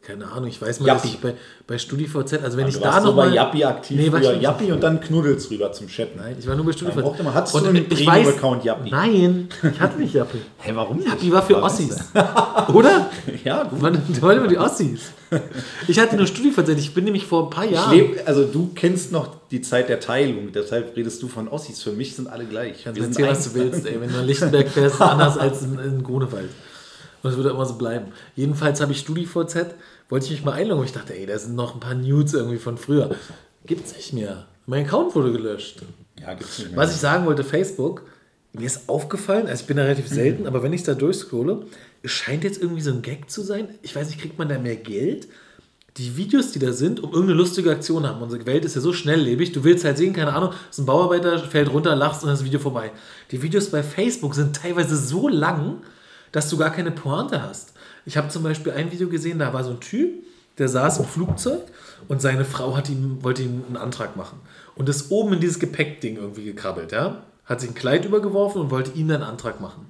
[0.01, 1.33] Keine Ahnung, ich weiß mal, dass ich bei,
[1.67, 3.29] bei StudiVZ, also wenn also ich da noch mal...
[3.29, 6.15] bei Jappi aktiv nee, früher, Jappi und dann Knuddels rüber zum Chat.
[6.15, 7.21] Nein, ich war nur bei StudiVZ.
[7.21, 8.89] Mal, hattest und du einen Premium-Account Jappi?
[8.89, 10.37] Nein, ich hatte nicht Jappi.
[10.37, 11.09] Hä, hey, warum nicht?
[11.09, 11.97] Jappi war für Ossis.
[12.73, 13.09] Oder?
[13.43, 13.81] ja, gut.
[13.81, 15.11] Man, immer die Ossis.
[15.87, 17.91] Ich hatte nur StudiVZ, ich bin nämlich vor ein paar Jahren...
[17.91, 21.83] Leb, also du kennst noch die Zeit der Teilung, deshalb redest du von Ossis.
[21.83, 22.83] Für mich sind alle gleich.
[22.83, 23.99] Kannst du erzählen, was du willst, ey.
[23.99, 26.49] Wenn du in Lichtenberg fährst, anders als in, in Grunewald.
[27.21, 28.07] Und es würde immer so bleiben.
[28.35, 29.75] Jedenfalls habe ich StudiVZ
[30.09, 30.85] wollte ich mich mal einloggen.
[30.85, 33.15] Ich dachte, ey, da sind noch ein paar Nudes irgendwie von früher.
[33.65, 34.47] Gibt's nicht mehr.
[34.65, 35.83] Mein Account wurde gelöscht.
[36.19, 36.77] Ja, gibt's nicht mehr.
[36.77, 38.03] Was ich sagen wollte, Facebook,
[38.53, 41.67] mir ist aufgefallen, also ich bin da relativ selten, aber wenn ich da durchscrolle,
[42.01, 43.69] es scheint jetzt irgendwie so ein Gag zu sein.
[43.83, 45.27] Ich weiß nicht, kriegt man da mehr Geld,
[45.97, 48.21] die Videos, die da sind, um irgendeine lustige Aktion haben.
[48.21, 49.51] Unsere Welt ist ja so schnelllebig.
[49.51, 52.59] Du willst halt sehen, keine Ahnung, ist ein Bauarbeiter, fällt runter, lachst und das Video
[52.59, 52.91] vorbei.
[53.31, 55.81] Die Videos bei Facebook sind teilweise so lang,
[56.31, 57.73] dass du gar keine Pointe hast.
[58.05, 60.23] Ich habe zum Beispiel ein Video gesehen, da war so ein Typ,
[60.57, 61.61] der saß im Flugzeug
[62.07, 64.39] und seine Frau hat ihm, wollte ihm einen Antrag machen.
[64.75, 67.23] Und ist oben in dieses Gepäckding irgendwie gekrabbelt, ja.
[67.45, 69.87] Hat sich ein Kleid übergeworfen und wollte ihm dann einen Antrag machen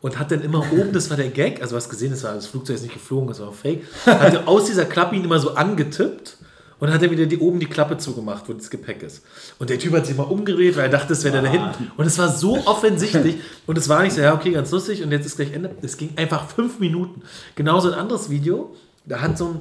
[0.00, 2.46] und hat dann immer oben, das war der Gag, also was gesehen, das war das
[2.46, 6.38] Flugzeug ist nicht geflogen, das war fake, hat aus dieser Klappe ihn immer so angetippt
[6.80, 9.22] und hat er wieder die, oben die Klappe zugemacht, wo das Gepäck ist.
[9.58, 11.42] Und der Typ hat sich mal umgedreht, weil er dachte, es wäre ah.
[11.42, 11.92] da hinten.
[11.96, 15.12] Und es war so offensichtlich und es war nicht so, ja, okay, ganz lustig und
[15.12, 15.70] jetzt ist gleich Ende.
[15.82, 17.22] Es ging einfach fünf Minuten.
[17.54, 18.74] Genauso ein anderes Video,
[19.04, 19.60] da hat so ein,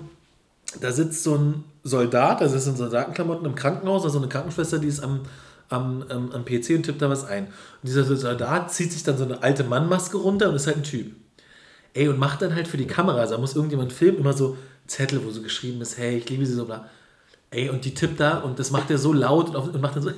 [0.82, 4.88] da sitzt so ein Soldat, also ist in Soldatenklamotten im Krankenhaus, also eine Krankenschwester, die
[4.88, 5.22] ist am
[5.70, 7.46] am, am, am PC und tippt da was ein.
[7.46, 7.54] Und
[7.84, 11.16] dieser Soldat zieht sich dann so eine alte Mannmaske runter und ist halt ein Typ.
[11.94, 14.58] Ey, und macht dann halt für die Kamera, also da muss irgendjemand filmen, immer so
[14.88, 16.90] Zettel, wo so geschrieben ist, hey, ich liebe sie so bla.
[17.52, 20.04] Ey, und die tippt da und das macht er so laut und, und macht dann
[20.04, 20.12] so.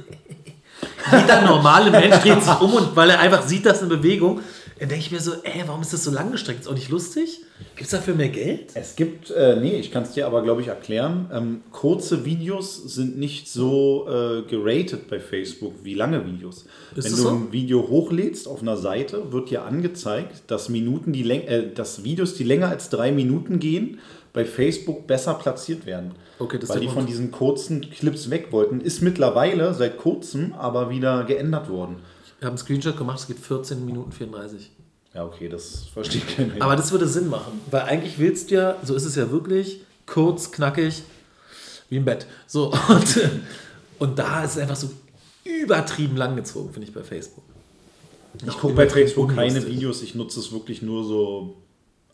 [1.11, 4.41] Jeder normale Mensch dreht sich um und weil er einfach sieht das in Bewegung,
[4.81, 6.61] dann denke ich mir so, ey, warum ist das so langgestreckt?
[6.61, 7.41] Ist auch nicht lustig?
[7.75, 8.71] Gibt es dafür mehr Geld?
[8.73, 11.29] Es gibt, äh, nee, ich kann es dir aber, glaube ich, erklären.
[11.31, 16.65] Ähm, kurze Videos sind nicht so äh, geratet bei Facebook wie lange Videos.
[16.95, 17.29] Ist Wenn du so?
[17.29, 22.33] ein Video hochlädst auf einer Seite, wird dir angezeigt, dass, Minuten, die äh, dass Videos,
[22.33, 23.99] die länger als drei Minuten gehen,
[24.33, 26.13] bei Facebook besser platziert werden.
[26.39, 28.81] Okay, das weil die von diesen kurzen Clips weg wollten.
[28.81, 31.97] Ist mittlerweile seit kurzem aber wieder geändert worden.
[32.39, 34.71] Wir haben einen Screenshot gemacht, es geht 14 Minuten 34.
[35.13, 36.53] Ja, okay, das versteht keiner.
[36.59, 39.81] Aber das würde Sinn machen, weil eigentlich willst du ja, so ist es ja wirklich,
[40.05, 41.03] kurz, knackig,
[41.89, 42.25] wie im Bett.
[42.47, 43.29] So, und,
[43.99, 44.89] und da ist es einfach so
[45.43, 47.43] übertrieben langgezogen, finde ich, bei Facebook.
[48.47, 51.60] Ich gucke bei Facebook keine Videos, ich nutze es wirklich nur so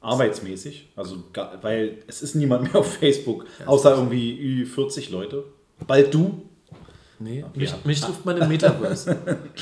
[0.08, 0.89] arbeitsmäßig.
[0.95, 1.18] Also,
[1.62, 5.43] weil es ist niemand mehr auf Facebook, außer irgendwie 40 Leute.
[5.86, 6.41] Bald du,
[7.20, 7.78] Nee, mich, ja.
[7.84, 9.18] mich trifft man im Metaverse.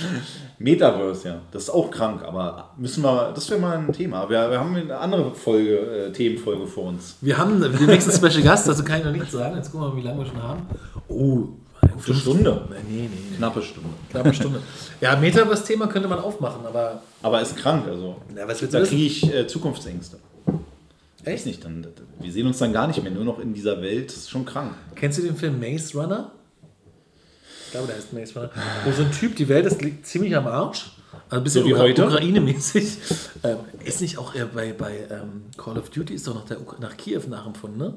[0.60, 1.41] Metaverse, ja.
[1.52, 4.30] Das ist auch krank, aber müssen wir, das wäre mal ein Thema.
[4.30, 7.16] Wir, wir haben eine andere Folge, äh, Themenfolge vor uns.
[7.22, 9.56] Wir haben den nächsten Special Gast, also kann ich noch nichts sagen.
[9.56, 10.68] Jetzt gucken wir mal, wie lange wir schon haben.
[11.08, 11.48] Oh,
[11.82, 12.68] eine Stunde.
[12.70, 13.38] Nee, nee, nee.
[13.38, 13.89] Knappe Stunde.
[14.12, 14.60] Knappe Stunde.
[15.00, 17.02] Ja, Metaverse-Thema könnte man aufmachen, aber.
[17.22, 18.18] Aber ist krank, also.
[18.36, 20.18] Ja, was da kriege ich äh, Zukunftsängste.
[21.26, 21.86] Echt nicht, dann,
[22.19, 24.09] wir sehen uns dann gar nicht mehr, nur noch in dieser Welt.
[24.09, 24.73] Das ist schon krank.
[24.95, 26.32] Kennst du den Film Maze Runner?
[27.76, 28.51] glaube, der heißt Maze Runner.
[28.86, 30.91] Wo so ein Typ, die Welt ist ziemlich am Arsch.
[31.30, 32.05] Also ein bisschen so wie heute?
[32.05, 32.97] Ukraine-mäßig.
[33.43, 36.57] Ähm, ist nicht auch äh, bei, bei ähm, Call of Duty ist doch noch der
[36.80, 37.93] nach Kiew nachempfunden, ne?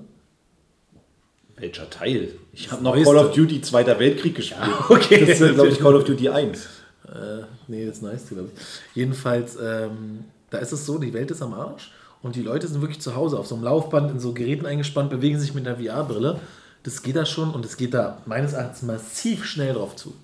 [1.56, 2.32] Welcher Teil?
[2.52, 4.60] Ich habe noch Call of Duty Zweiter Weltkrieg gespielt.
[4.60, 5.24] Ja, okay.
[5.24, 6.66] Das ist, glaube ich, Call of Duty 1.
[7.06, 8.60] Äh, nee, das ist nice, glaube ich.
[8.94, 11.90] Jedenfalls, ähm, da ist es so, die Welt ist am Arsch
[12.22, 15.10] und die Leute sind wirklich zu Hause auf so einem Laufband in so Geräten eingespannt,
[15.10, 16.40] bewegen sich mit einer VR-Brille
[16.82, 20.14] das geht da schon und es geht da meines Erachtens massiv schnell drauf zu.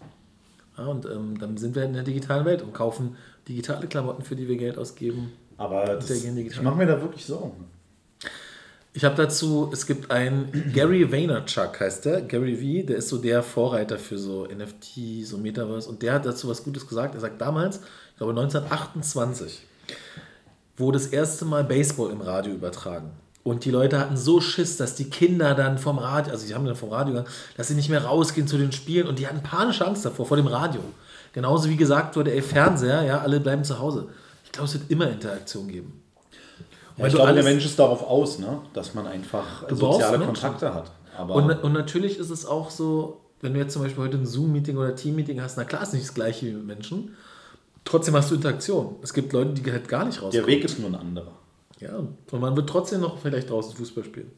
[0.78, 3.16] Ja, und ähm, dann sind wir in der digitalen Welt und kaufen
[3.46, 5.32] digitale Klamotten, für die wir Geld ausgeben.
[5.56, 7.66] Aber das, ich mache mir da wirklich Sorgen.
[8.92, 13.18] Ich habe dazu, es gibt einen Gary Vaynerchuk heißt der, Gary V, der ist so
[13.18, 17.14] der Vorreiter für so NFT, so Metaverse und der hat dazu was Gutes gesagt.
[17.14, 17.80] Er sagt damals,
[18.12, 19.62] ich glaube 1928,
[20.76, 23.10] wurde das erste Mal Baseball im Radio übertragen.
[23.42, 26.64] Und die Leute hatten so Schiss, dass die Kinder dann vom Radio, also die haben
[26.64, 29.42] dann vom Radio gegangen, dass sie nicht mehr rausgehen zu den Spielen und die hatten
[29.42, 30.80] panische Angst davor, vor dem Radio.
[31.34, 34.08] Genauso wie gesagt wurde, ey, Fernseher, ja, alle bleiben zu Hause.
[34.44, 36.00] Ich glaube, es wird immer Interaktion geben.
[36.96, 38.60] Ja, ich glaube, der Mensch ist darauf aus, ne?
[38.72, 40.90] dass man einfach soziale Kontakte hat.
[41.18, 44.26] Aber und, und natürlich ist es auch so, wenn du jetzt zum Beispiel heute ein
[44.26, 47.14] Zoom-Meeting oder Team-Meeting hast, na klar ist nicht das gleiche wie mit Menschen.
[47.84, 48.96] Trotzdem hast du Interaktion.
[49.02, 50.32] Es gibt Leute, die halt gar nicht rauskommen.
[50.32, 51.32] Der Weg ist nur ein anderer.
[51.80, 54.30] Ja, und man wird trotzdem noch vielleicht draußen Fußball spielen.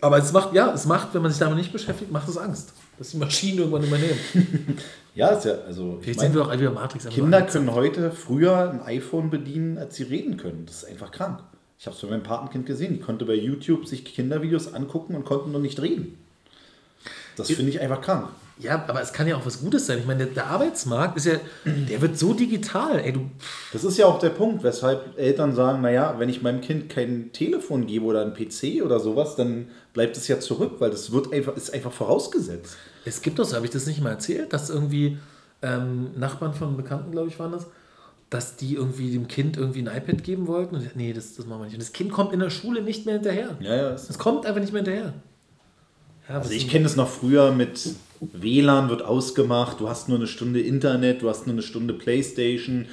[0.00, 2.72] Aber es macht, ja, es macht, wenn man sich damit nicht beschäftigt, macht es Angst,
[2.98, 4.18] dass die Maschinen irgendwann übernehmen.
[5.14, 5.98] ja, ist ja, also.
[6.00, 7.06] Vielleicht sind wir auch wieder Matrix.
[7.08, 10.64] Kinder können heute früher ein iPhone bedienen, als sie reden können.
[10.66, 11.40] Das ist einfach krank.
[11.78, 12.94] Ich habe es bei meinem Patenkind gesehen.
[12.94, 16.18] Die konnte bei YouTube sich Kindervideos angucken und konnten noch nicht reden.
[17.36, 18.28] Das finde ich einfach krank.
[18.58, 19.98] Ja, aber es kann ja auch was Gutes sein.
[19.98, 21.34] Ich meine, der, der, Arbeitsmarkt ist ja,
[21.64, 22.98] der wird so digital.
[23.00, 23.30] Ey, du
[23.72, 27.32] das ist ja auch der Punkt, weshalb Eltern sagen, naja, wenn ich meinem Kind kein
[27.32, 31.34] Telefon gebe oder ein PC oder sowas, dann bleibt es ja zurück, weil das wird
[31.34, 32.78] einfach, ist einfach vorausgesetzt.
[33.04, 35.18] Es gibt doch, so, habe ich das nicht mal erzählt, dass irgendwie
[35.60, 37.66] ähm, Nachbarn von Bekannten, glaube ich, waren das,
[38.30, 40.76] dass die irgendwie dem Kind irgendwie ein iPad geben wollten.
[40.76, 41.74] Und, nee, das, das machen wir nicht.
[41.74, 43.56] Und das Kind kommt in der Schule nicht mehr hinterher.
[43.60, 43.90] Ja, ja.
[43.90, 45.12] Es kommt einfach nicht mehr hinterher.
[46.28, 50.26] Ja, also ich kenne es noch früher mit WLAN wird ausgemacht, du hast nur eine
[50.26, 52.86] Stunde Internet, du hast nur eine Stunde Playstation.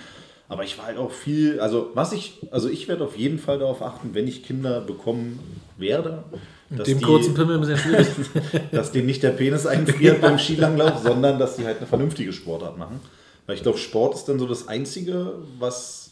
[0.50, 3.60] Aber ich war halt auch viel, also was ich, also ich werde auf jeden Fall
[3.60, 5.40] darauf achten, wenn ich Kinder bekommen
[5.78, 6.26] werde,
[6.70, 8.08] Mit dem die, kurzen Pimmel bisschen schwierig.
[8.72, 12.78] dass denen nicht der Penis einfriert beim Skilanglauf, sondern dass die halt eine vernünftige Sportart
[12.78, 13.00] machen.
[13.46, 16.12] Weil ich glaube, Sport ist dann so das Einzige, was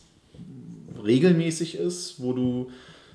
[1.03, 2.71] regelmäßig ist, wo du,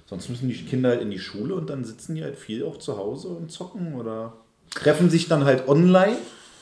[0.07, 2.79] sonst müssen die Kinder halt in die Schule und dann sitzen die halt viel auch
[2.79, 4.35] zu Hause und zocken oder
[4.77, 6.17] treffen sich dann halt online.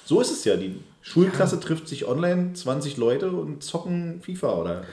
[0.05, 0.57] So ist es ja.
[0.57, 1.61] Die Schulklasse ja.
[1.61, 4.85] trifft sich online, 20 Leute und zocken FIFA oder.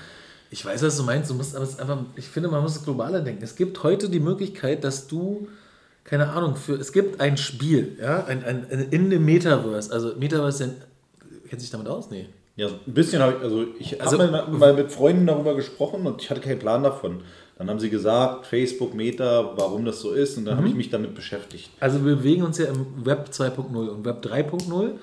[0.49, 1.29] Ich weiß, was du meinst.
[1.29, 3.43] Du musst aber einfach, ich finde, man muss es globaler denken.
[3.43, 5.47] Es gibt heute die Möglichkeit, dass du,
[6.03, 9.93] keine Ahnung, für, es gibt ein Spiel, ja, ein, ein, ein in dem Metaverse.
[9.93, 10.75] Also Metaverse,
[11.47, 12.09] kennt sich damit aus?
[12.09, 12.27] Nee.
[12.57, 16.05] Ja, ein bisschen habe ich, also ich also, habe mal, mal mit Freunden darüber gesprochen
[16.05, 17.21] und ich hatte keinen Plan davon.
[17.61, 20.57] Dann haben sie gesagt, Facebook, Meta, warum das so ist und dann mhm.
[20.57, 21.69] habe ich mich damit beschäftigt.
[21.79, 24.93] Also wir bewegen uns ja im Web 2.0 und Web 3.0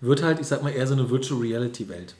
[0.00, 2.14] wird halt, ich sag mal, eher so eine Virtual Reality Welt.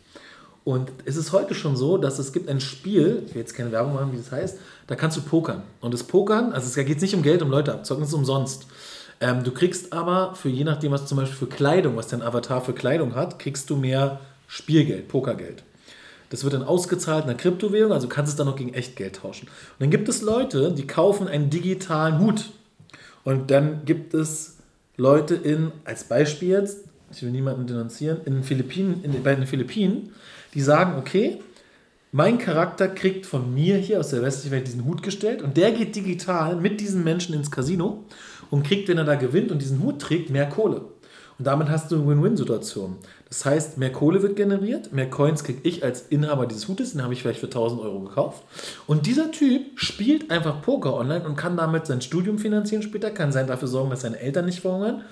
[0.65, 3.73] Und es ist heute schon so, dass es gibt ein Spiel, ich will jetzt keine
[3.73, 5.63] Werbung machen, wie das heißt, da kannst du pokern.
[5.81, 8.67] Und das Pokern, also es geht nicht um Geld, um Leute abzocken, es ist umsonst.
[9.23, 12.61] Ähm, du kriegst aber für je nachdem, was zum Beispiel für Kleidung, was dein Avatar
[12.61, 15.63] für Kleidung hat, kriegst du mehr Spielgeld, Pokergeld.
[16.31, 19.47] Das wird dann ausgezahlt in einer Kryptowährung, also kannst es dann noch gegen Echtgeld tauschen.
[19.49, 22.51] Und dann gibt es Leute, die kaufen einen digitalen Hut.
[23.25, 24.57] Und dann gibt es
[24.97, 29.47] Leute in, als Beispiel jetzt, ich will niemanden denunzieren, in den Philippinen, in, bei den
[29.47, 30.13] Philippinen,
[30.55, 31.39] die sagen, okay,
[32.13, 35.73] mein Charakter kriegt von mir hier aus der westlichen Welt diesen Hut gestellt und der
[35.73, 38.05] geht digital mit diesen Menschen ins Casino
[38.51, 40.83] und kriegt, wenn er da gewinnt und diesen Hut trägt, mehr Kohle.
[41.39, 42.97] Und damit hast du eine Win-Win-Situation.
[43.29, 47.03] Das heißt, mehr Kohle wird generiert, mehr Coins kriege ich als Inhaber dieses Hutes, den
[47.03, 48.43] habe ich vielleicht für 1000 Euro gekauft.
[48.87, 53.33] Und dieser Typ spielt einfach Poker online und kann damit sein Studium finanzieren später, kann
[53.33, 55.03] sein dafür sorgen, dass seine Eltern nicht verhungern.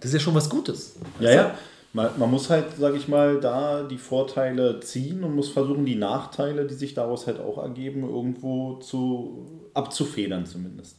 [0.00, 0.96] Das ist ja schon was Gutes.
[1.20, 1.54] Ja, ja.
[1.94, 5.94] Man, man muss halt, sage ich mal, da die Vorteile ziehen und muss versuchen, die
[5.94, 10.96] Nachteile, die sich daraus halt auch ergeben, irgendwo zu abzufedern zumindest.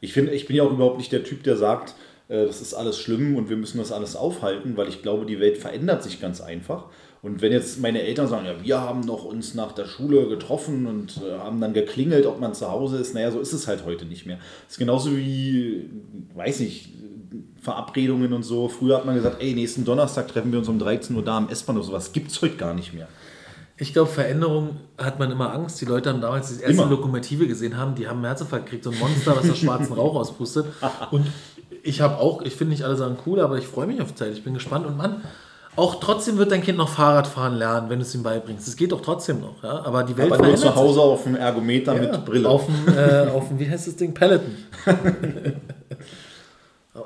[0.00, 1.94] Ich finde, ich bin ja auch überhaupt nicht der Typ, der sagt,
[2.32, 5.58] das ist alles schlimm und wir müssen das alles aufhalten, weil ich glaube, die Welt
[5.58, 6.86] verändert sich ganz einfach.
[7.20, 10.86] Und wenn jetzt meine Eltern sagen, ja, wir haben noch uns nach der Schule getroffen
[10.86, 13.84] und äh, haben dann geklingelt, ob man zu Hause ist, naja, so ist es halt
[13.84, 14.38] heute nicht mehr.
[14.64, 15.88] Das ist genauso wie,
[16.34, 16.88] weiß nicht,
[17.60, 18.68] Verabredungen und so.
[18.68, 21.48] Früher hat man gesagt, ey, nächsten Donnerstag treffen wir uns um 13 Uhr da am
[21.48, 22.12] S-Bahn oder sowas.
[22.12, 23.08] Gibt es heute gar nicht mehr.
[23.76, 25.80] Ich glaube, Veränderung hat man immer Angst.
[25.80, 26.90] Die Leute haben damals die erste immer.
[26.90, 30.14] Lokomotive gesehen haben, die haben einen Herzinfarkt gekriegt, so ein Monster, was da schwarzen Rauch
[30.14, 30.66] auspustet.
[31.10, 31.26] Und
[31.82, 34.14] ich habe auch, ich finde nicht alle Sachen cool, aber ich freue mich auf die
[34.14, 34.32] Zeit.
[34.32, 35.22] Ich bin gespannt und Mann,
[35.74, 38.68] auch trotzdem wird dein Kind noch Fahrradfahren lernen, wenn du es ihm beibringst.
[38.68, 39.84] Das geht doch trotzdem noch, ja.
[39.84, 41.02] Aber die Welt Aber nur zu Hause sich.
[41.02, 42.48] auf dem Ergometer ja, mit Brille.
[42.48, 44.12] Auf dem, äh, auf dem, wie heißt das Ding?
[44.12, 44.54] Peloton.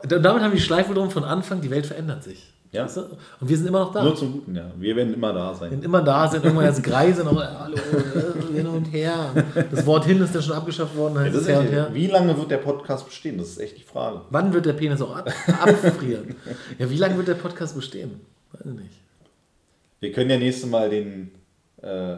[0.08, 2.52] damit haben wir die Schleife drum von Anfang, die Welt verändert sich.
[2.72, 2.84] Ja.
[2.84, 3.00] Weißt du?
[3.40, 4.02] Und wir sind immer noch da.
[4.02, 4.70] Nur zum Guten, ja.
[4.76, 5.70] Wir werden immer da sein.
[5.70, 9.32] Wir werden immer da sein, irgendwann als Greise noch, hallo, äh, hin und her.
[9.70, 11.18] Das Wort hin ist ja schon abgeschafft worden.
[11.18, 11.90] Heißt ja, her und her.
[11.92, 13.38] Wie lange wird der Podcast bestehen?
[13.38, 14.22] Das ist echt die Frage.
[14.30, 15.30] Wann wird der Penis auch ab
[15.62, 16.34] abfrieren?
[16.78, 18.20] ja, wie lange wird der Podcast bestehen?
[18.52, 18.94] Weiß ich nicht.
[20.00, 21.30] Wir können ja nächstes Mal den,
[21.82, 22.16] äh,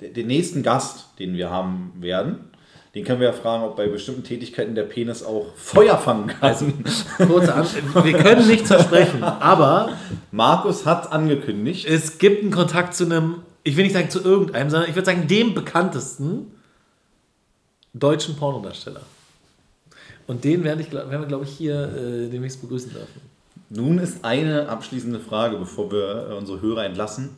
[0.00, 2.50] den nächsten Gast, den wir haben werden,
[2.94, 6.38] den können wir ja fragen, ob bei bestimmten Tätigkeiten der Penis auch Feuer fangen kann.
[6.40, 6.66] Also,
[7.18, 7.64] kurze An
[8.02, 9.96] wir können nichts versprechen, aber.
[10.32, 11.86] Markus hat angekündigt.
[11.86, 15.06] Es gibt einen Kontakt zu einem, ich will nicht sagen zu irgendeinem, sondern ich würde
[15.06, 16.52] sagen dem bekanntesten
[17.94, 19.02] deutschen Pornodarsteller.
[20.26, 23.20] Und den werden, ich, werden wir, glaube ich, hier äh, demnächst begrüßen dürfen.
[23.68, 27.30] Nun ist eine abschließende Frage, bevor wir äh, unsere Hörer entlassen.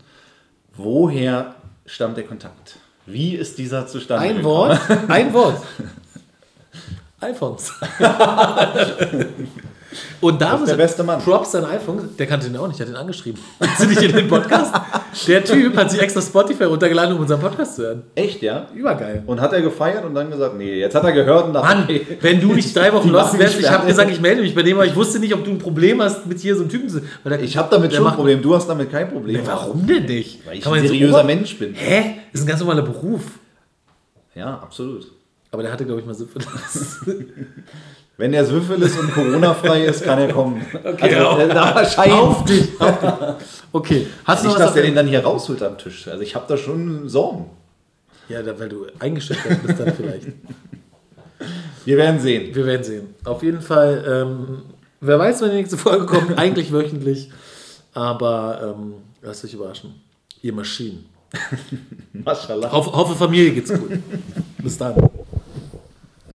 [0.76, 2.78] Woher stammt der Kontakt?
[3.06, 4.78] Wie ist dieser zustande Ein gekommen?
[4.78, 5.62] Wort, ein Wort.
[7.20, 7.72] iPhones.
[10.20, 11.20] Und da ist der beste Mann.
[11.20, 13.40] Props an iPhone, der kannte den auch nicht, der hat den angeschrieben.
[13.78, 14.74] Sind nicht in den Podcast?
[15.26, 18.02] Der Typ hat sich extra Spotify runtergeladen, um unseren Podcast zu hören.
[18.14, 18.66] Echt, ja?
[18.74, 19.22] Übergeil.
[19.26, 22.00] Und hat er gefeiert und dann gesagt, nee, jetzt hat er gehört und dachte, Mann,
[22.20, 24.76] wenn du nicht drei Wochen los wärst, ich habe gesagt, ich melde mich bei dem,
[24.76, 26.90] aber ich wusste nicht, ob du ein Problem hast mit hier so einem Typen.
[27.22, 29.40] Weil der, ich habe damit schon ein Problem, du hast damit kein Problem.
[29.40, 30.46] Nee, warum denn nicht?
[30.46, 31.74] Weil ich Kann ein seriöser so, Mensch bin.
[31.74, 32.16] Hä?
[32.32, 33.22] Das ist ein ganz normaler Beruf.
[34.34, 35.10] Ja, absolut.
[35.50, 37.00] Aber der hatte, glaube ich, mal Syphilis.
[38.18, 40.64] Wenn er Syphilis und Corona-frei ist, kann er kommen.
[40.84, 42.12] Okay, also, auf, da erscheint.
[42.12, 42.68] Auf dich.
[43.72, 44.06] Okay.
[44.24, 46.06] Hast du nicht, dass der den dann hier rausholt am Tisch.
[46.08, 47.50] Also ich habe da schon Sorgen.
[48.28, 50.28] Ja, weil du eingestellt bist dann vielleicht.
[51.84, 52.54] Wir werden sehen.
[52.54, 53.14] Wir werden sehen.
[53.24, 54.62] Auf jeden Fall, ähm,
[55.00, 56.38] wer weiß, wann die nächste Folge kommt.
[56.38, 57.30] Eigentlich wöchentlich.
[57.94, 59.94] Aber ähm, lasst euch überraschen.
[60.42, 61.06] Ihr Maschinen.
[62.12, 62.70] Maschallah.
[62.70, 63.90] Hoffe, Familie geht's gut.
[64.58, 64.94] Bis dann.